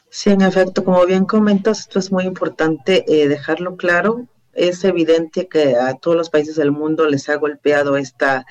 [0.10, 4.28] Sí, en efecto, como bien comentas, esto es muy importante eh, dejarlo claro.
[4.54, 8.46] Es evidente que a todos los países del mundo les ha golpeado esta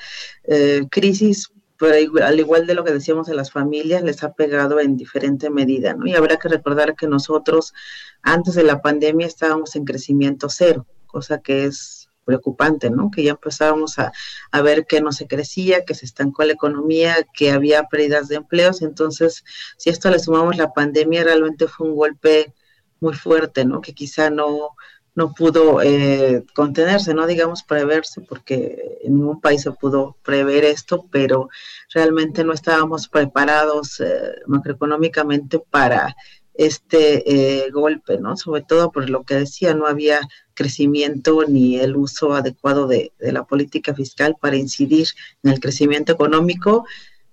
[0.44, 4.80] eh, crisis, pero al igual de lo que decíamos de las familias, les ha pegado
[4.80, 6.06] en diferente medida, ¿no?
[6.06, 7.74] Y habrá que recordar que nosotros
[8.22, 11.97] antes de la pandemia estábamos en crecimiento cero, cosa que es
[12.28, 13.10] preocupante, ¿no?
[13.10, 14.12] Que ya empezábamos a,
[14.52, 18.36] a, ver que no se crecía, que se estancó la economía, que había pérdidas de
[18.36, 18.82] empleos.
[18.82, 19.44] Entonces,
[19.78, 22.52] si esto le sumamos la pandemia, realmente fue un golpe
[23.00, 23.80] muy fuerte, ¿no?
[23.80, 24.76] Que quizá no,
[25.14, 31.06] no pudo eh, contenerse, no digamos preverse, porque en ningún país se pudo prever esto,
[31.10, 31.48] pero
[31.94, 36.14] realmente no estábamos preparados eh, macroeconómicamente para
[36.58, 37.22] este
[37.64, 38.36] eh, golpe, ¿no?
[38.36, 40.20] Sobre todo por lo que decía, no había
[40.54, 45.06] crecimiento ni el uso adecuado de, la política fiscal para incidir
[45.44, 46.84] en el crecimiento económico.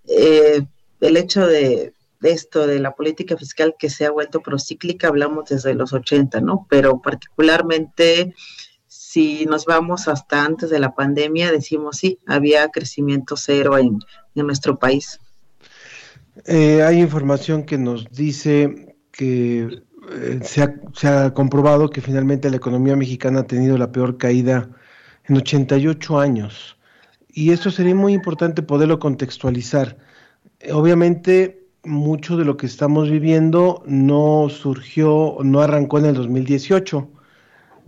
[0.08, 0.62] Eh,
[1.02, 5.74] el hecho de, esto, de la política fiscal que se ha vuelto procíclica, hablamos desde
[5.74, 6.68] los 80, ¿no?
[6.70, 8.36] Pero particularmente
[8.88, 14.00] si nos vamos hasta antes de la pandemia, decimos sí, había crecimiento cero en,
[14.36, 15.20] nuestro país.
[16.46, 22.50] Eh, hay información que nos dice que eh, se, ha, se, ha, comprobado que finalmente
[22.50, 24.70] la economía mexicana ha tenido la peor caída
[25.26, 26.78] en 88 años.
[27.34, 29.98] Y esto sería muy importante poderlo contextualizar.
[30.72, 37.10] Obviamente, mucho de lo que estamos viviendo no surgió, no arrancó en el 2018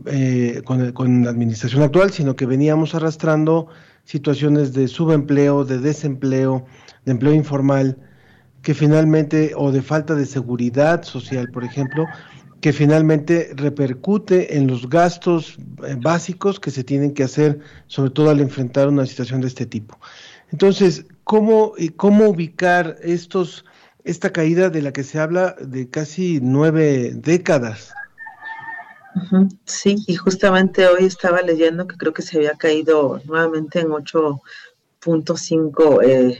[0.06, 3.68] eh, con, con la administración actual, sino que veníamos arrastrando
[4.04, 6.66] situaciones de subempleo, de desempleo,
[7.06, 7.98] de empleo informal,
[8.68, 12.06] que finalmente, o de falta de seguridad social, por ejemplo,
[12.60, 15.56] que finalmente repercute en los gastos
[15.88, 19.66] eh, básicos que se tienen que hacer, sobre todo al enfrentar una situación de este
[19.66, 19.98] tipo.
[20.52, 23.64] Entonces, ¿cómo, cómo ubicar estos,
[24.04, 27.94] esta caída de la que se habla de casi nueve décadas?
[29.64, 36.04] Sí, y justamente hoy estaba leyendo que creo que se había caído nuevamente en 8.5
[36.04, 36.38] eh,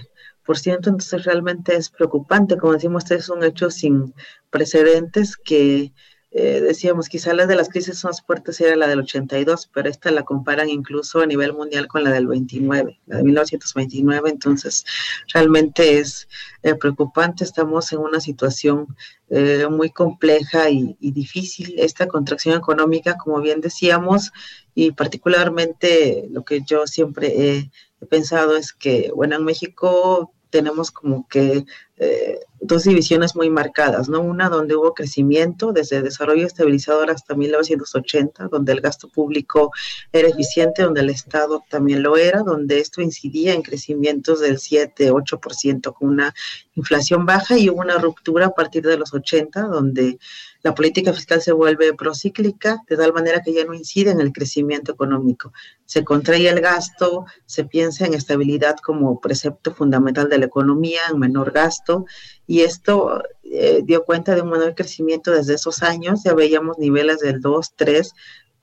[0.66, 2.58] entonces realmente es preocupante.
[2.58, 4.14] Como decimos, este es un hecho sin
[4.50, 5.92] precedentes que
[6.32, 10.12] eh, decíamos, quizá la de las crisis más fuertes era la del 82, pero esta
[10.12, 14.86] la comparan incluso a nivel mundial con la del 29, la de 1929, entonces
[15.34, 16.28] realmente es
[16.64, 18.96] eh, preocupante, estamos en una situación
[19.30, 24.32] eh, muy compleja y, y, difícil, esta contracción económica, como bien decíamos,
[24.76, 30.92] y particularmente lo que yo siempre he, he pensado es que, bueno, en México tenemos
[30.92, 31.66] como que
[31.98, 34.22] eh, dos divisiones muy marcadas, ¿no?
[34.22, 39.72] Una donde hubo crecimiento desde desarrollo estabilizador hasta 1980, donde el gasto público
[40.12, 45.12] era eficiente, donde el Estado también lo era, donde esto incidía en crecimientos del 7,
[45.12, 46.34] 8% con una
[46.76, 50.18] inflación baja y hubo una ruptura a partir de los 80, donde
[50.64, 54.34] la política fiscal se vuelve procíclica, de tal manera que ya no incide en el
[54.34, 55.54] crecimiento económico.
[55.86, 61.20] Se contrae el gasto, se piensa en estabilidad como precepto fundamental de la economía, en
[61.20, 62.06] menor gasto,
[62.48, 67.20] y esto eh, dio cuenta de un menor crecimiento desde esos años, ya veíamos niveles
[67.20, 68.14] del 2, 3,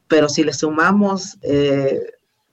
[0.08, 2.00] pero si le sumamos eh,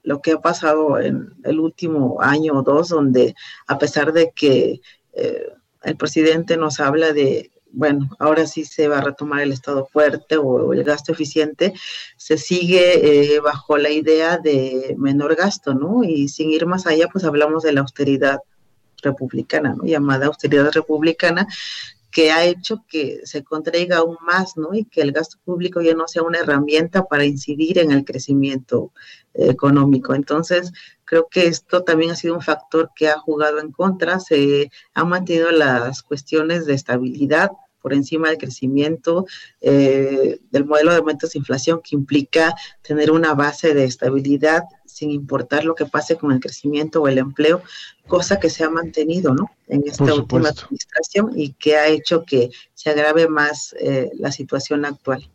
[0.04, 3.36] lo que ha pasado en el último año o dos, donde
[3.68, 4.82] a pesar de que
[5.14, 5.48] eh,
[5.84, 10.38] el presidente nos habla de bueno, ahora sí se va a retomar el Estado fuerte
[10.38, 11.74] o, el gasto eficiente,
[12.18, 16.04] se sigue eh, bajo la idea de menor gasto, ¿no?
[16.04, 18.40] Y sin ir más allá, pues hablamos de la austeridad
[19.02, 19.84] republicana, ¿no?
[19.84, 21.48] Llamada austeridad republicana,
[22.12, 24.74] que ha hecho que se contraiga aún más, ¿no?
[24.74, 28.92] Y que el gasto público ya no sea una herramienta para incidir en el crecimiento
[29.34, 30.14] eh, económico.
[30.14, 30.74] Entonces,
[31.06, 35.10] creo que esto también ha sido un factor que ha jugado en contra, se han
[35.10, 39.26] mantenido las cuestiones de estabilidad por encima del crecimiento
[39.60, 45.12] eh, del modelo de aumentos de inflación que implica tener una base de estabilidad sin
[45.12, 47.62] importar lo que pase con el crecimiento o el empleo,
[48.08, 49.52] cosa que se ha mantenido ¿no?
[49.68, 54.86] en esta última administración y que ha hecho que se agrave más eh, la situación
[54.86, 55.30] actual.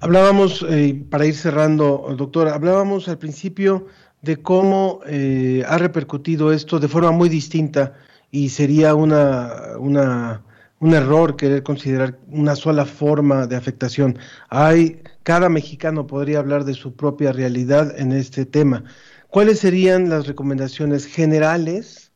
[0.00, 3.86] Hablábamos, eh, para ir cerrando, doctora, hablábamos al principio
[4.20, 7.94] de cómo eh, ha repercutido esto de forma muy distinta
[8.30, 10.42] y sería una, una,
[10.82, 14.18] un error querer considerar una sola forma de afectación.
[14.50, 18.82] Hay cada mexicano podría hablar de su propia realidad en este tema.
[19.28, 22.10] ¿Cuáles serían las recomendaciones generales,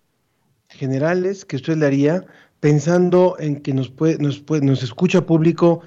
[0.69, 2.27] generales que usted le haría
[2.59, 5.83] pensando en que nos, puede, nos, nos escucha público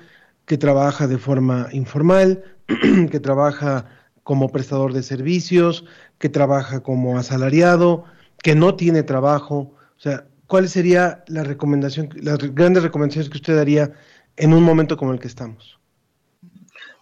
[0.45, 2.41] que trabaja de forma informal,
[3.11, 3.87] que trabaja
[4.23, 5.83] como prestador de servicios,
[6.17, 8.05] que trabaja como asalariado,
[8.41, 9.75] que no tiene trabajo?
[9.97, 13.93] O sea, ¿cuál sería la recomendación, las grandes recomendaciones que usted daría
[14.35, 15.79] en un momento como el que estamos?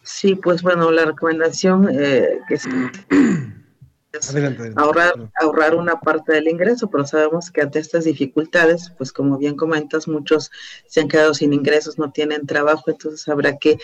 [0.04, 2.68] Sí, pues bueno, la recomendación eh, que es,
[4.76, 9.56] ahorrar, ahorrar una parte del ingreso, pero sabemos que ante estas dificultades, pues como bien
[9.56, 10.52] comentas, muchos
[10.86, 13.78] se han quedado sin ingresos, no tienen trabajo, entonces habrá que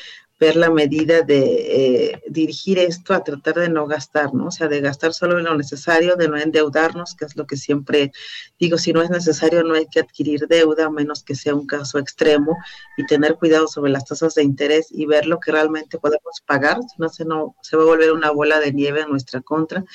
[0.44, 4.48] ver la medida de eh, dirigir esto a tratar de no gastar, ¿no?
[4.48, 7.56] O sea, de gastar solo en lo necesario, de no endeudarnos, que es lo que
[7.56, 8.12] siempre
[8.60, 11.66] digo, si no es necesario no hay que adquirir deuda, a menos que sea un
[11.66, 12.58] caso extremo,
[12.98, 16.78] y tener cuidado sobre las tasas de interés y ver lo que realmente podemos pagar,
[16.90, 19.86] si no se, no, se va a volver una bola de nieve en nuestra contra.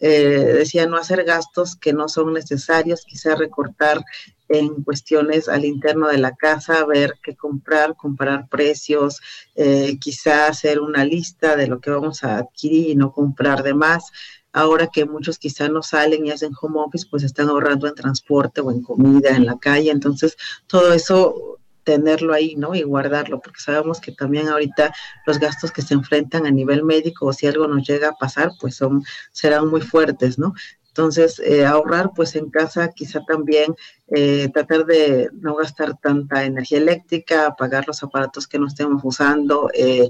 [0.00, 4.04] Eh, decía, no hacer gastos que no son necesarios, quizá recortar
[4.48, 9.20] en cuestiones al interno de la casa, ver qué comprar, comparar precios,
[9.54, 13.74] eh, quizá hacer una lista de lo que vamos a adquirir y no comprar de
[13.74, 14.10] más.
[14.52, 18.60] Ahora que muchos quizá no salen y hacen home office, pues están ahorrando en transporte
[18.60, 19.90] o en comida en la calle.
[19.90, 20.36] Entonces,
[20.66, 22.74] todo eso tenerlo ahí, ¿no?
[22.74, 24.94] Y guardarlo, porque sabemos que también ahorita
[25.26, 28.50] los gastos que se enfrentan a nivel médico o si algo nos llega a pasar,
[28.60, 30.54] pues son serán muy fuertes, ¿no?
[30.96, 33.74] Entonces, eh, ahorrar pues en casa, quizá también
[34.14, 39.68] eh, tratar de no gastar tanta energía eléctrica, apagar los aparatos que no estemos usando,
[39.74, 40.08] eh,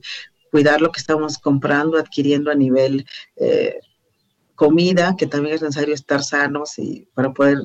[0.51, 3.07] cuidar lo que estamos comprando, adquiriendo a nivel
[4.55, 7.59] comida, que también es necesario estar sanos y para poder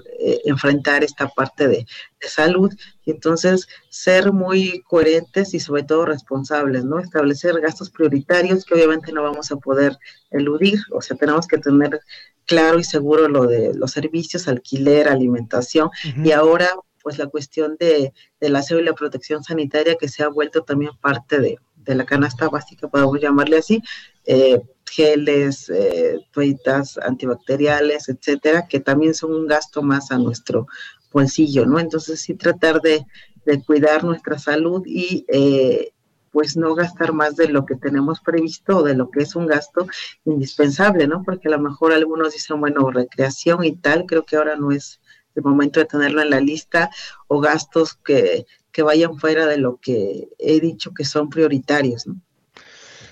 [0.46, 1.86] enfrentar esta parte de,
[2.22, 2.72] de, salud.
[3.06, 7.00] Y entonces ser muy coherentes y sobre todo responsables, ¿no?
[7.00, 9.98] Establecer gastos prioritarios que obviamente no vamos a poder
[10.32, 12.00] eludir, o sea, tenemos que tener
[12.46, 15.90] claro y seguro lo de los servicios, alquiler, alimentación
[16.24, 16.68] y ahora
[17.04, 20.92] pues la cuestión de, de la y la protección sanitaria que se ha vuelto también
[21.00, 23.82] parte de, de la canasta básica, podemos llamarle así,
[24.26, 30.68] eh, geles, eh, toallitas antibacteriales, etcétera, que también son un gasto más a nuestro
[31.12, 31.80] bolsillo, ¿no?
[31.80, 33.06] Entonces sí tratar de,
[33.46, 35.94] de cuidar nuestra salud y eh,
[36.32, 39.48] pues no gastar más de lo que tenemos previsto o de lo que es un
[39.48, 39.88] gasto
[40.26, 41.24] indispensable, ¿no?
[41.24, 45.00] Porque a lo mejor algunos dicen, bueno, recreación y tal, creo que ahora no es
[45.36, 46.90] el momento de tenerlo en la lista
[47.28, 52.22] o gastos que, que vayan fuera de lo que he dicho que son prioritarios, ¿no?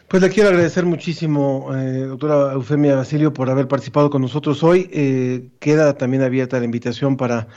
[0.07, 4.89] Pues le quiero agradecer muchísimo, eh, doctora Eufemia Basilio, por haber participado con nosotros hoy.
[4.93, 7.49] Eh, queda también abierta la invitación para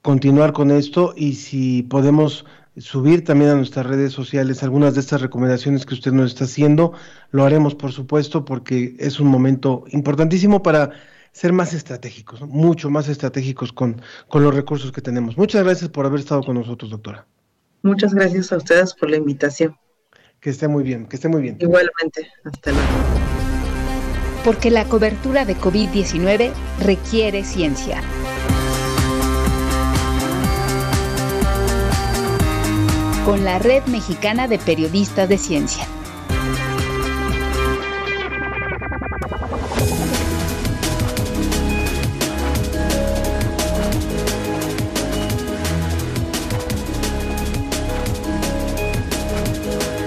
[0.00, 2.46] continuar con esto y si podemos
[2.78, 6.94] subir también a nuestras redes sociales algunas de estas recomendaciones que usted nos está haciendo.
[7.32, 10.92] Lo haremos, por supuesto, porque es un momento importantísimo para
[11.32, 15.36] ser más estratégicos, mucho más estratégicos con, con los recursos que tenemos.
[15.36, 17.26] Muchas gracias por haber estado con nosotros, doctora.
[17.82, 19.76] Muchas gracias a ustedes por la invitación.
[20.40, 21.56] Que esté muy bien, que esté muy bien.
[21.60, 22.88] Igualmente, hasta luego.
[24.44, 28.02] Porque la cobertura de COVID-19 requiere ciencia.
[33.24, 35.86] con la Red Mexicana de Periodistas de Ciencia.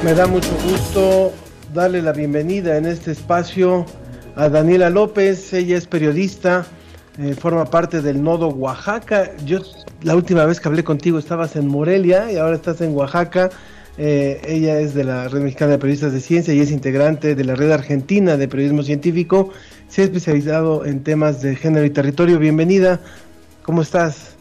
[0.03, 1.31] Me da mucho gusto
[1.73, 3.85] darle la bienvenida en este espacio
[4.35, 5.53] a Daniela López.
[5.53, 6.65] Ella es periodista,
[7.17, 9.31] eh, forma parte del Nodo Oaxaca.
[9.45, 9.59] Yo
[10.01, 13.49] la última vez que hablé contigo estabas en Morelia y ahora estás en Oaxaca.
[13.97, 17.43] Eh, ella es de la Red Mexicana de Periodistas de Ciencia y es integrante de
[17.45, 19.51] la Red Argentina de Periodismo Científico.
[19.87, 22.39] Se ha especializado en temas de género y territorio.
[22.39, 22.99] Bienvenida.
[23.61, 24.32] ¿Cómo estás?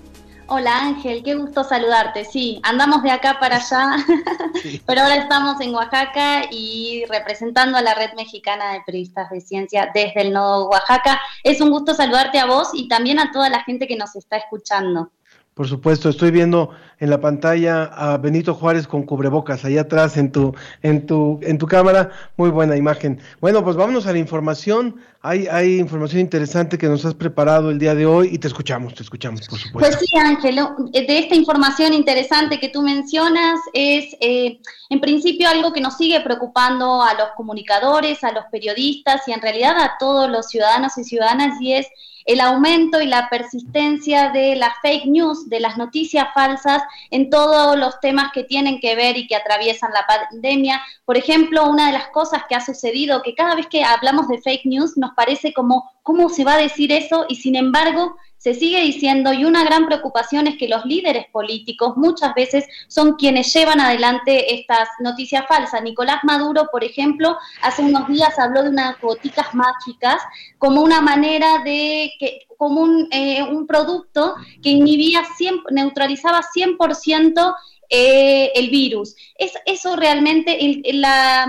[0.55, 2.27] Hola Ángel, qué gusto saludarte.
[2.27, 3.97] Sí, andamos de acá para allá,
[4.87, 9.91] pero ahora estamos en Oaxaca y representando a la Red Mexicana de Periodistas de Ciencia
[9.95, 11.19] desde el Nodo Oaxaca.
[11.43, 14.37] Es un gusto saludarte a vos y también a toda la gente que nos está
[14.37, 15.11] escuchando.
[15.55, 20.33] Por supuesto, estoy viendo en la pantalla a Benito Juárez con cubrebocas allá atrás en
[20.33, 22.11] tu, en tu, en tu cámara.
[22.39, 23.21] Muy buena imagen.
[23.39, 24.97] Bueno, pues vámonos a la información.
[25.21, 28.95] Hay, hay información interesante que nos has preparado el día de hoy y te escuchamos,
[28.95, 29.99] te escuchamos, por supuesto.
[29.99, 30.59] Pues sí, Ángel,
[30.91, 36.19] de esta información interesante que tú mencionas es, eh, en principio, algo que nos sigue
[36.23, 41.05] preocupando a los comunicadores, a los periodistas y en realidad a todos los ciudadanos y
[41.05, 41.89] ciudadanas y es
[42.25, 47.79] el aumento y la persistencia de las fake news, de las noticias falsas en todos
[47.79, 50.83] los temas que tienen que ver y que atraviesan la pandemia.
[51.05, 54.41] Por ejemplo, una de las cosas que ha sucedido, que cada vez que hablamos de
[54.41, 57.27] fake news nos parece como, ¿cómo se va a decir eso?
[57.29, 61.97] Y sin embargo, se sigue diciendo y una gran preocupación es que los líderes políticos
[61.97, 65.81] muchas veces son quienes llevan adelante estas noticias falsas.
[65.83, 70.21] Nicolás Maduro, por ejemplo, hace unos días habló de unas goticas mágicas
[70.59, 72.11] como una manera de
[72.57, 77.55] como un, eh, un producto que inhibía 100, neutralizaba 100%
[77.91, 79.15] eh, el virus.
[79.37, 81.47] Es, eso realmente la,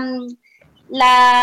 [0.90, 1.42] la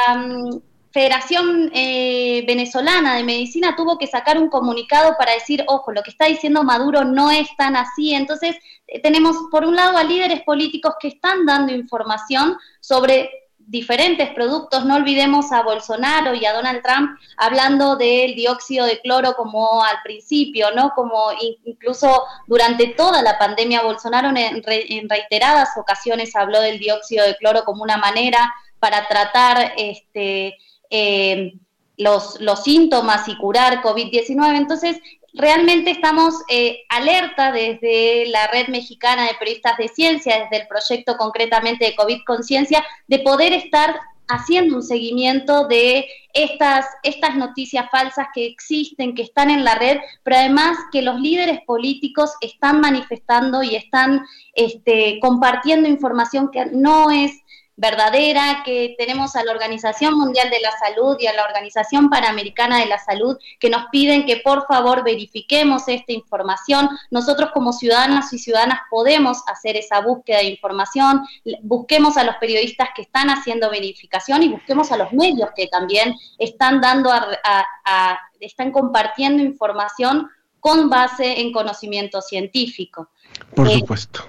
[0.91, 6.11] Federación eh, Venezolana de Medicina tuvo que sacar un comunicado para decir, ojo, lo que
[6.11, 8.13] está diciendo Maduro no es tan así.
[8.13, 8.55] Entonces,
[8.87, 13.29] eh, tenemos por un lado a líderes políticos que están dando información sobre
[13.71, 14.83] diferentes productos.
[14.83, 20.01] No olvidemos a Bolsonaro y a Donald Trump hablando del dióxido de cloro como al
[20.03, 20.91] principio, ¿no?
[20.93, 21.29] Como
[21.63, 27.83] incluso durante toda la pandemia Bolsonaro en, reiteradas ocasiones habló del dióxido de cloro como
[27.83, 30.57] una manera para tratar este
[30.91, 31.53] eh,
[31.97, 34.55] los, los síntomas y curar COVID-19.
[34.57, 34.97] Entonces,
[35.33, 41.17] realmente estamos eh, alerta desde la Red Mexicana de Periodistas de Ciencia, desde el proyecto
[41.17, 48.27] concretamente de COVID Conciencia, de poder estar haciendo un seguimiento de estas, estas noticias falsas
[48.33, 53.61] que existen, que están en la red, pero además que los líderes políticos están manifestando
[53.61, 57.31] y están este, compartiendo información que no es
[57.77, 62.79] verdadera, que tenemos a la Organización Mundial de la Salud y a la Organización Panamericana
[62.79, 66.89] de la Salud que nos piden que por favor verifiquemos esta información.
[67.09, 71.25] Nosotros como ciudadanos y ciudadanas podemos hacer esa búsqueda de información,
[71.61, 76.15] busquemos a los periodistas que están haciendo verificación y busquemos a los medios que también
[76.37, 80.27] están dando a, están compartiendo información
[80.59, 83.09] con base en conocimiento científico.
[83.55, 84.21] Por eh, supuesto.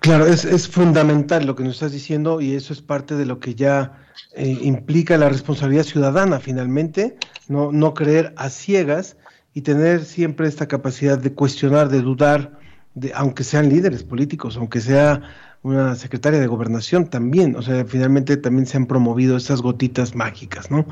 [0.00, 3.40] Claro, es, es, fundamental lo que nos estás diciendo y eso es parte de lo
[3.40, 7.16] que ya eh, implica la responsabilidad ciudadana finalmente,
[7.48, 9.16] no, no creer a ciegas
[9.54, 12.58] y tener siempre esta capacidad de cuestionar, de dudar,
[12.94, 15.22] de, aunque sean líderes políticos, aunque sea
[15.62, 20.70] una secretaria de gobernación también, o sea, finalmente también se han promovido estas gotitas mágicas,
[20.70, 20.86] ¿no?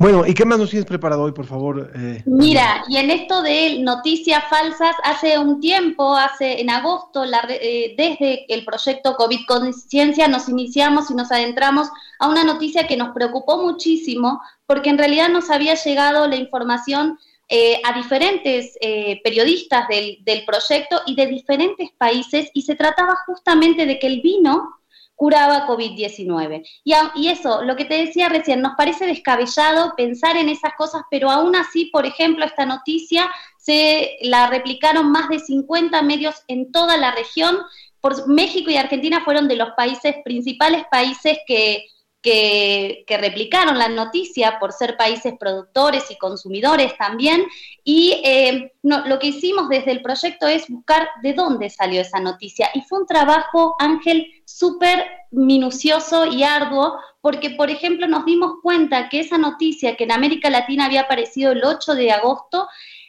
[0.00, 1.92] Bueno, ¿y qué más nos tienes preparado hoy, por favor?
[1.94, 7.46] Eh, Mira, y en esto de noticias falsas, hace un tiempo, hace en agosto, la,
[7.50, 12.96] eh, desde el proyecto COVID Conciencia, nos iniciamos y nos adentramos a una noticia que
[12.96, 17.18] nos preocupó muchísimo, porque en realidad nos había llegado la información
[17.50, 18.78] eh, a diferentes
[19.22, 24.22] periodistas del, del proyecto y de diferentes países, y se trataba justamente de que el
[24.22, 24.79] vino
[25.20, 26.66] curaba COVID-19.
[26.82, 31.02] Y, y, eso, lo que te decía recién, nos parece descabellado pensar en esas cosas,
[31.10, 36.72] pero aún así, por ejemplo, esta noticia se la replicaron más de 50 medios en
[36.72, 37.58] toda la región.
[38.00, 41.84] Por, México y Argentina fueron de los países, principales países que,
[42.22, 47.46] que, replicaron la noticia por ser países productores y consumidores también.
[47.84, 52.70] Y eh, lo que hicimos desde el proyecto es buscar de dónde salió esa noticia.
[52.74, 59.08] Y fue un trabajo, Ángel, súper minucioso y arduo, porque, por ejemplo, nos dimos cuenta
[59.08, 62.68] que esa noticia que en América Latina había aparecido el 8 de agosto,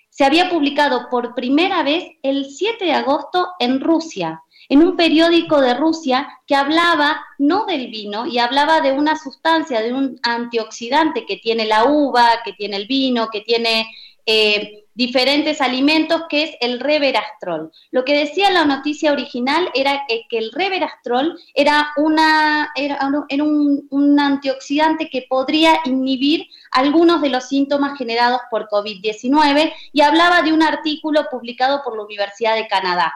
[0.09, 5.59] se había publicado por primera vez el 7 de agosto en Rusia en un periódico
[5.59, 11.25] de Rusia que hablaba no del vino y hablaba de una sustancia, de un antioxidante
[11.25, 13.85] que tiene la uva, que tiene el vino, que tiene
[14.25, 17.73] eh, diferentes alimentos, que es el reverastrol.
[17.91, 23.09] Lo que decía la noticia original era que, el reverastrol era, una, era,
[23.43, 30.53] un, antioxidante que podría inhibir algunos de los síntomas generados por COVID-19 y hablaba de
[30.53, 33.11] un artículo publicado por la Universidad de Canadá.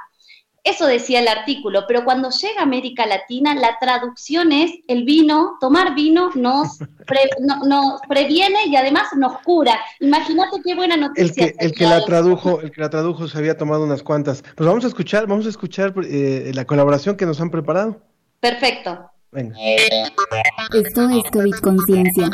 [0.66, 5.57] Eso decía el artículo, pero cuando llega a América Latina, la traducción es el vino,
[5.61, 6.80] tomar vino nos,
[7.68, 9.80] nos previene y además nos cura.
[9.99, 11.45] Imagínate qué buena noticia.
[11.45, 14.43] El que, el que la tradujo, el que la tradujo se había tomado unas cuantas.
[14.55, 18.01] Pues vamos a escuchar, vamos a escuchar eh, la colaboración que nos han preparado.
[18.39, 19.11] Perfecto.
[19.32, 19.55] Venga.
[19.59, 22.32] Esto es COVID Conciencia.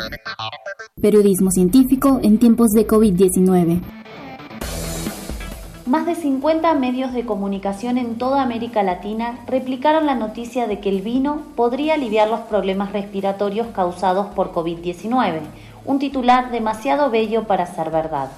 [1.02, 3.82] Periodismo científico en tiempos de COVID-19.
[5.84, 10.88] Más de 50 medios de comunicación en toda América Latina replicaron la noticia de que
[10.88, 15.40] el vino podría aliviar los problemas respiratorios causados por COVID-19,
[15.84, 18.30] un titular demasiado bello para ser verdad.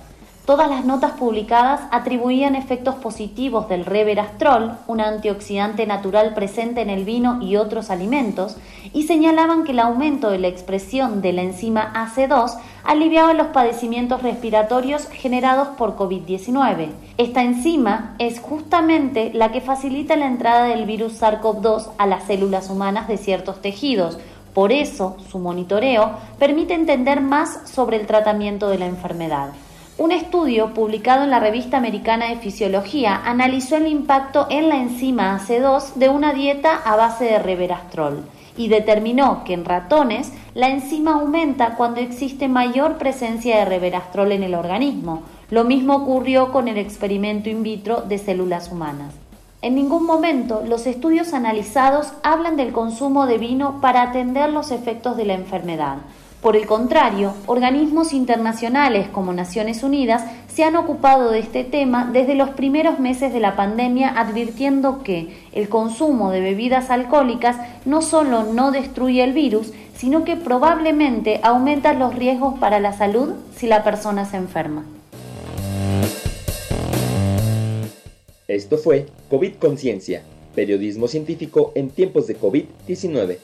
[0.45, 7.07] Todas las notas publicadas atribuían efectos positivos del reverastrol, un antioxidante natural presente en el
[7.07, 8.59] vino y otros alimentos,
[8.93, 14.23] y señalaban que el aumento de la expresión de la enzima AC2 aliviaba los padecimientos
[14.23, 16.89] respiratorios generados por COVID-19.
[17.17, 22.69] Esta enzima es justamente la que facilita la entrada del virus SARS-CoV-2 a las células
[22.69, 24.19] humanas de ciertos tejidos.
[24.53, 29.49] Por eso, su monitoreo permite entender más sobre el tratamiento de la enfermedad.
[29.97, 35.39] Un estudio publicado en la revista americana de Fisiología analizó el impacto en la enzima
[35.39, 38.25] AC2 de una dieta a base de reverastrol
[38.57, 44.43] y determinó que en ratones la enzima aumenta cuando existe mayor presencia de reverastrol en
[44.43, 45.23] el organismo.
[45.51, 49.15] Lo mismo ocurrió con el experimento in vitro de células humanas.
[49.63, 55.17] En ningún momento los estudios analizados hablan del consumo de vino para atender los efectos
[55.17, 55.99] de la enfermedad.
[56.45, 62.35] Por el contrario, organismos internacionales como Naciones Unidas se han ocupado de este tema desde
[62.35, 68.45] los primeros meses de la pandemia advirtiendo que el consumo de bebidas alcohólicas no solo
[68.45, 73.83] no destruye el virus, sino que probablemente aumenta los riesgos para la salud si la
[73.83, 74.85] persona se enferma.
[78.49, 80.21] Esto fue COVID Conciencia,
[80.55, 83.39] periodismo científico en tiempos de COVID-19.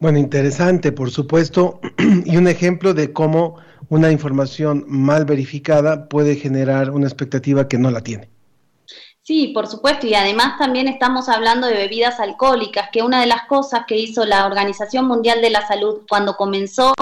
[0.00, 1.80] Bueno, interesante, por supuesto,
[2.24, 3.56] y un ejemplo de cómo
[3.88, 8.28] una información mal verificada puede generar una expectativa que no la tiene.
[9.22, 13.42] Sí, por supuesto, y además también estamos hablando de bebidas alcohólicas, que una de las
[13.46, 16.94] cosas que hizo la Organización Mundial de la Salud cuando comenzó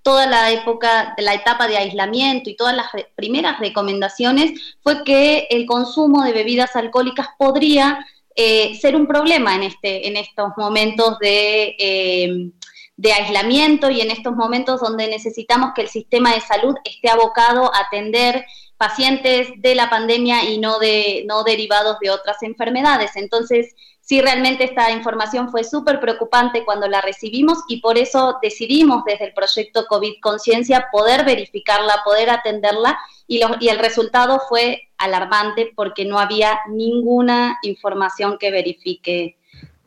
[0.00, 2.86] toda la época, de la etapa de aislamiento y todas las
[3.16, 9.62] primeras recomendaciones fue que el consumo de bebidas alcohólicas podría eh, ser un problema en,
[9.64, 12.50] este, en estos momentos de, eh,
[12.96, 17.74] de aislamiento y en estos momentos donde necesitamos que el sistema de salud esté abocado
[17.74, 18.44] a atender
[18.76, 23.16] pacientes de la pandemia y no, de, no derivados de otras enfermedades.
[23.16, 23.74] Entonces,
[24.06, 29.26] sí, realmente esta información fue súper preocupante cuando la recibimos y por eso decidimos desde
[29.26, 36.04] el proyecto COVID Conciencia poder verificarla, poder atenderla y, y el resultado fue alarmante porque
[36.04, 39.36] no había ninguna información que verifique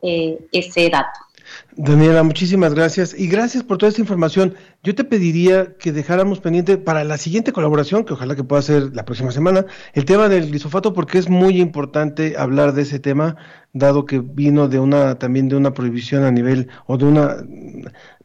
[0.02, 1.20] eh, ese dato.
[1.76, 4.54] Daniela, muchísimas gracias y gracias por toda esta información.
[4.82, 8.94] Yo te pediría que dejáramos pendiente para la siguiente colaboración, que ojalá que pueda ser
[8.94, 13.36] la próxima semana, el tema del glisofato, porque es muy importante hablar de ese tema,
[13.72, 17.36] dado que vino de una también de una prohibición a nivel o de una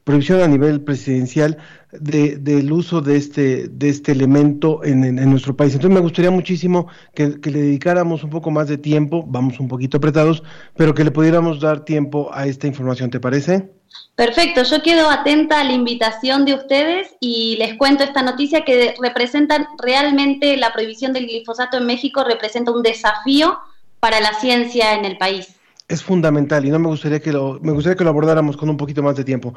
[0.03, 1.57] prohibición a nivel presidencial
[1.99, 5.73] de, del uso de este, de este elemento en, nuestro país.
[5.73, 9.97] Entonces me gustaría muchísimo que, le dedicáramos un poco más de tiempo, vamos un poquito
[9.97, 10.43] apretados,
[10.75, 13.69] pero que le pudiéramos dar tiempo a esta información, ¿te parece?
[14.15, 18.93] Perfecto, yo quedo atenta a la invitación de ustedes y les cuento esta noticia que
[19.01, 23.57] representan realmente la prohibición del glifosato en México, representa un desafío
[23.99, 25.55] para la ciencia en el país
[25.87, 28.77] es fundamental y no me gustaría que lo, me gustaría que lo abordáramos con un
[28.77, 29.53] poquito más de tiempo.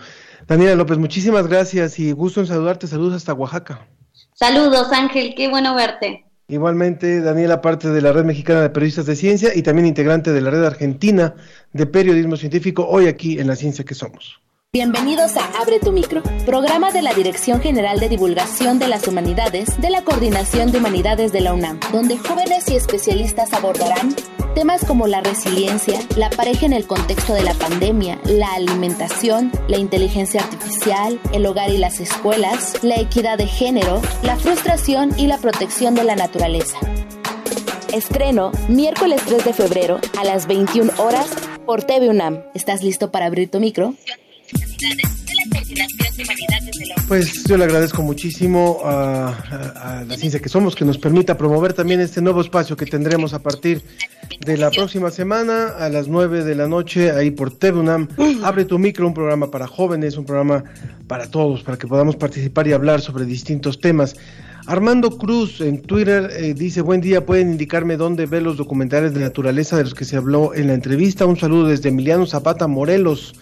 [0.47, 2.87] Daniela López, muchísimas gracias y gusto en saludarte.
[2.87, 3.87] Saludos hasta Oaxaca.
[4.35, 6.25] Saludos, Ángel, qué bueno verte.
[6.49, 10.41] Igualmente, Daniela, parte de la Red Mexicana de Periodistas de Ciencia y también integrante de
[10.41, 11.35] la Red Argentina
[11.73, 14.41] de Periodismo Científico, hoy aquí en La Ciencia que Somos.
[14.71, 19.81] Bienvenidos a Abre tu Micro, programa de la Dirección General de Divulgación de las Humanidades
[19.81, 24.15] de la Coordinación de Humanidades de la UNAM, donde jóvenes y especialistas abordarán
[24.55, 29.79] temas como la resiliencia, la pareja en el contexto de la pandemia, la alimentación, la
[29.79, 35.39] inteligencia artificial, el hogar y las escuelas, la equidad de género, la frustración y la
[35.39, 36.77] protección de la naturaleza.
[37.95, 41.31] Estreno miércoles 3 de febrero a las 21 horas
[41.65, 42.43] por TV UNAM.
[42.53, 43.95] ¿Estás listo para abrir tu micro?
[47.09, 52.01] Pues yo le agradezco muchísimo a, la ciencia que somos que nos permita promover también
[52.01, 53.83] este nuevo espacio que tendremos a partir
[54.41, 58.09] de la próxima semana a las 9 de la noche ahí por TVUNAM.
[58.43, 60.65] Abre tu micro, un programa para jóvenes, un programa
[61.07, 64.17] para todos, para que podamos participar y hablar sobre distintos temas.
[64.67, 69.21] Armando Cruz en Twitter eh, dice, buen día, ¿pueden indicarme dónde ver los documentales de
[69.21, 71.25] naturaleza de los que se habló en la entrevista?
[71.25, 73.35] Un saludo desde Emiliano Zapata, Morelos.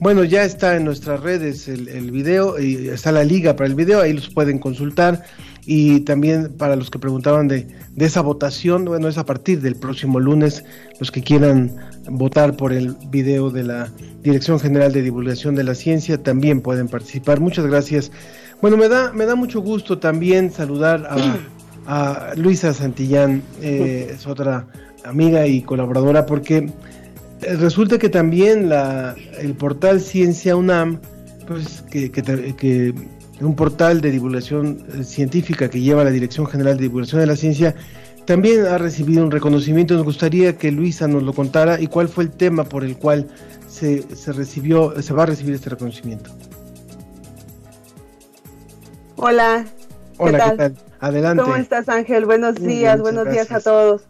[0.00, 4.00] Bueno, ya está en nuestras redes el, video y está la liga para el video,
[4.00, 5.24] ahí los pueden consultar.
[5.66, 9.76] Y también para los que preguntaban de, de esa votación, bueno, es a partir del
[9.76, 10.64] próximo lunes,
[10.98, 11.76] los que quieran
[12.08, 13.90] votar por el video de la
[14.22, 17.40] Dirección General de Divulgación de la Ciencia también pueden participar.
[17.40, 18.10] Muchas gracias.
[18.62, 21.38] Bueno, me da, me da mucho gusto también saludar a,
[21.86, 24.66] a Luisa Santillán, eh, es otra
[25.04, 26.70] amiga y colaboradora, porque
[27.40, 31.00] resulta que también la, el portal Ciencia UNAM,
[31.46, 32.22] pues que, que,
[32.56, 32.94] que
[33.40, 37.36] un portal de divulgación eh, científica que lleva la Dirección General de Divulgación de la
[37.36, 37.74] Ciencia,
[38.24, 39.94] también ha recibido un reconocimiento.
[39.94, 43.28] Nos gustaría que Luisa nos lo contara y cuál fue el tema por el cual
[43.68, 46.30] se, se recibió, se va a recibir este reconocimiento.
[49.16, 49.64] Hola.
[50.18, 50.74] Hola, ¿qué tal?
[51.00, 51.42] Adelante.
[51.42, 52.26] ¿Cómo estás, Ángel?
[52.26, 54.07] Buenos días, bien, buenos días a todos.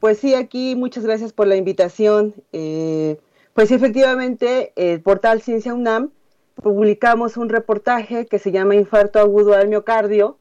[0.00, 2.34] Pues sí, aquí muchas gracias por la invitación.
[2.52, 3.18] Eh,
[3.54, 6.10] pues efectivamente, el portal Ciencia UNAM
[6.54, 10.38] publicamos un reportaje que se llama Infarto agudo al miocardio.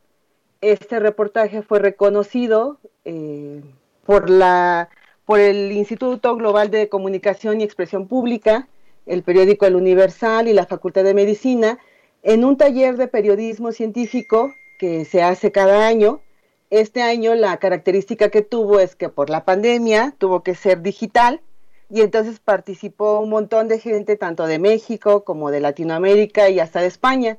[0.62, 3.62] Este reportaje fue reconocido eh,
[4.06, 4.90] por, la,
[5.26, 8.68] por el Instituto Global de Comunicación y Expresión Pública,
[9.06, 11.80] el periódico El Universal y la Facultad de Medicina
[12.24, 16.22] en un taller de periodismo científico que se hace cada año.
[16.70, 21.42] Este año la característica que tuvo es que por la pandemia tuvo que ser digital
[21.90, 26.82] y entonces participó un montón de gente, tanto de México como de Latinoamérica y hasta
[26.82, 27.38] de España.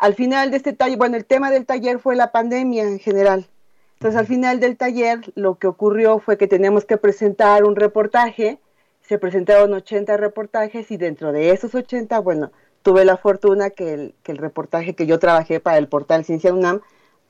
[0.00, 3.46] Al final de este taller, bueno, el tema del taller fue la pandemia en general.
[3.94, 8.58] Entonces, al final del taller, lo que ocurrió fue que teníamos que presentar un reportaje.
[9.02, 12.50] Se presentaron 80 reportajes y dentro de esos 80, bueno,
[12.82, 13.92] tuve la fortuna que
[14.24, 16.80] el, reportaje que yo trabajé para el portal Ciencia UNAM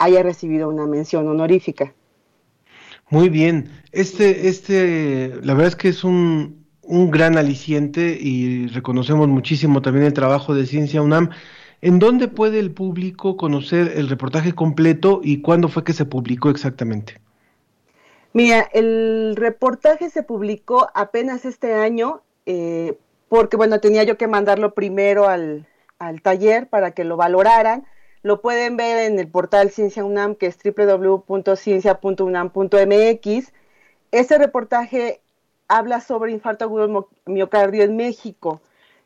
[0.00, 1.92] haya recibido una mención honorífica.
[3.10, 3.70] Muy bien.
[3.92, 10.06] Este, este, la verdad es que es un, un gran aliciente y reconocemos muchísimo también
[10.06, 11.30] el trabajo de Ciencia UNAM.
[11.82, 16.50] ¿En dónde puede el público conocer el reportaje completo y cuándo fue que se publicó
[16.50, 17.20] exactamente?
[18.32, 22.96] Mira, el reportaje se publicó apenas este año, eh,
[23.28, 25.66] porque bueno, tenía yo que mandarlo primero al,
[25.98, 27.84] al taller para que lo valoraran.
[28.22, 33.52] Lo pueden ver en el portal Ciencia UNAM, que es www.ciencia.unam.mx.
[34.12, 35.20] Ese reportaje
[35.68, 38.60] habla sobre infarto agudo miocardio en México.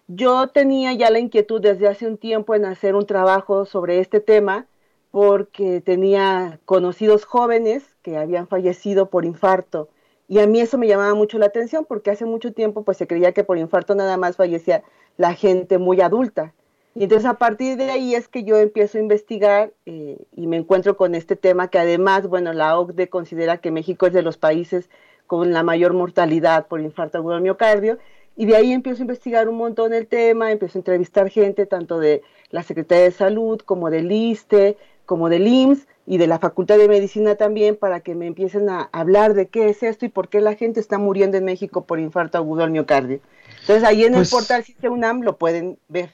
[0.08, 4.20] Yo tenía ya la inquietud desde hace un tiempo en hacer un trabajo sobre este
[4.20, 4.66] tema
[5.10, 9.88] porque tenía conocidos jóvenes que habían fallecido por infarto
[10.28, 13.06] y a mí eso me llamaba mucho la atención porque hace mucho tiempo pues se
[13.06, 14.82] creía que por infarto nada más fallecía
[15.16, 16.54] la gente muy adulta.
[16.94, 20.56] Y entonces a partir de ahí es que yo empiezo a investigar eh, y me
[20.56, 24.36] encuentro con este tema que además, bueno, la OCDE considera que México es de los
[24.38, 24.88] países
[25.26, 27.98] con la mayor mortalidad por infarto agudo al miocardio.
[28.36, 31.98] Y de ahí empiezo a investigar un montón el tema, empiezo a entrevistar gente tanto
[31.98, 34.76] de la Secretaría de Salud como del ISTE,
[35.06, 38.88] como del IMSS y de la Facultad de Medicina también para que me empiecen a
[38.92, 41.98] hablar de qué es esto y por qué la gente está muriendo en México por
[41.98, 43.20] infarto agudo al miocardio.
[43.60, 46.10] Entonces ahí en Pues- el portal Ciencia UNAM lo pueden ver.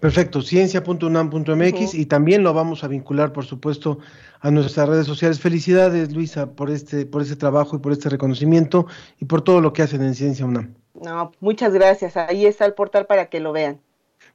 [0.00, 3.98] Perfecto, ciencia.unam.mx y también lo vamos a vincular, por supuesto,
[4.40, 5.40] a nuestras redes sociales.
[5.40, 8.86] Felicidades, Luisa, por este, por este trabajo y por este reconocimiento
[9.20, 10.74] y por todo lo que hacen en Ciencia UNAM.
[10.94, 12.16] No, muchas gracias.
[12.16, 13.80] Ahí está el portal para que lo vean.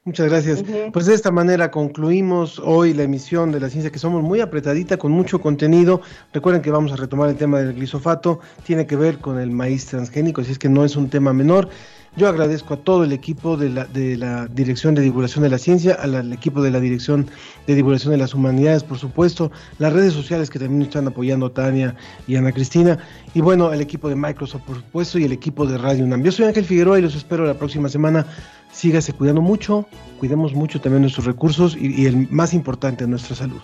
[0.04, 0.64] Muchas gracias.
[0.94, 4.96] Pues de esta manera concluimos hoy la emisión de la ciencia que somos muy apretadita
[4.96, 6.00] con mucho contenido.
[6.32, 9.84] Recuerden que vamos a retomar el tema del glisofato, tiene que ver con el maíz
[9.84, 11.68] transgénico, así es que no es un tema menor.
[12.16, 15.58] Yo agradezco a todo el equipo de la, de la Dirección de Divulgación de la
[15.58, 17.28] Ciencia, al, al equipo de la Dirección
[17.68, 21.94] de Divulgación de las Humanidades, por supuesto, las redes sociales que también están apoyando Tania
[22.26, 22.98] y Ana Cristina,
[23.32, 26.24] y bueno, el equipo de Microsoft, por supuesto, y el equipo de Radio UNAM.
[26.24, 28.26] Yo soy Ángel Figueroa y los espero la próxima semana.
[28.72, 29.86] Sígase cuidando mucho,
[30.18, 33.60] cuidemos mucho también nuestros recursos y, y el más importante, nuestra salud.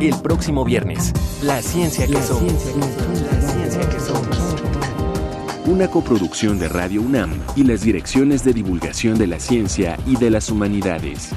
[0.00, 1.12] El próximo viernes.
[1.42, 2.52] La Ciencia que Somos.
[2.52, 4.38] La Ciencia que Somos.
[5.66, 10.30] Una coproducción de Radio UNAM y las direcciones de divulgación de la ciencia y de
[10.30, 11.30] las humanidades.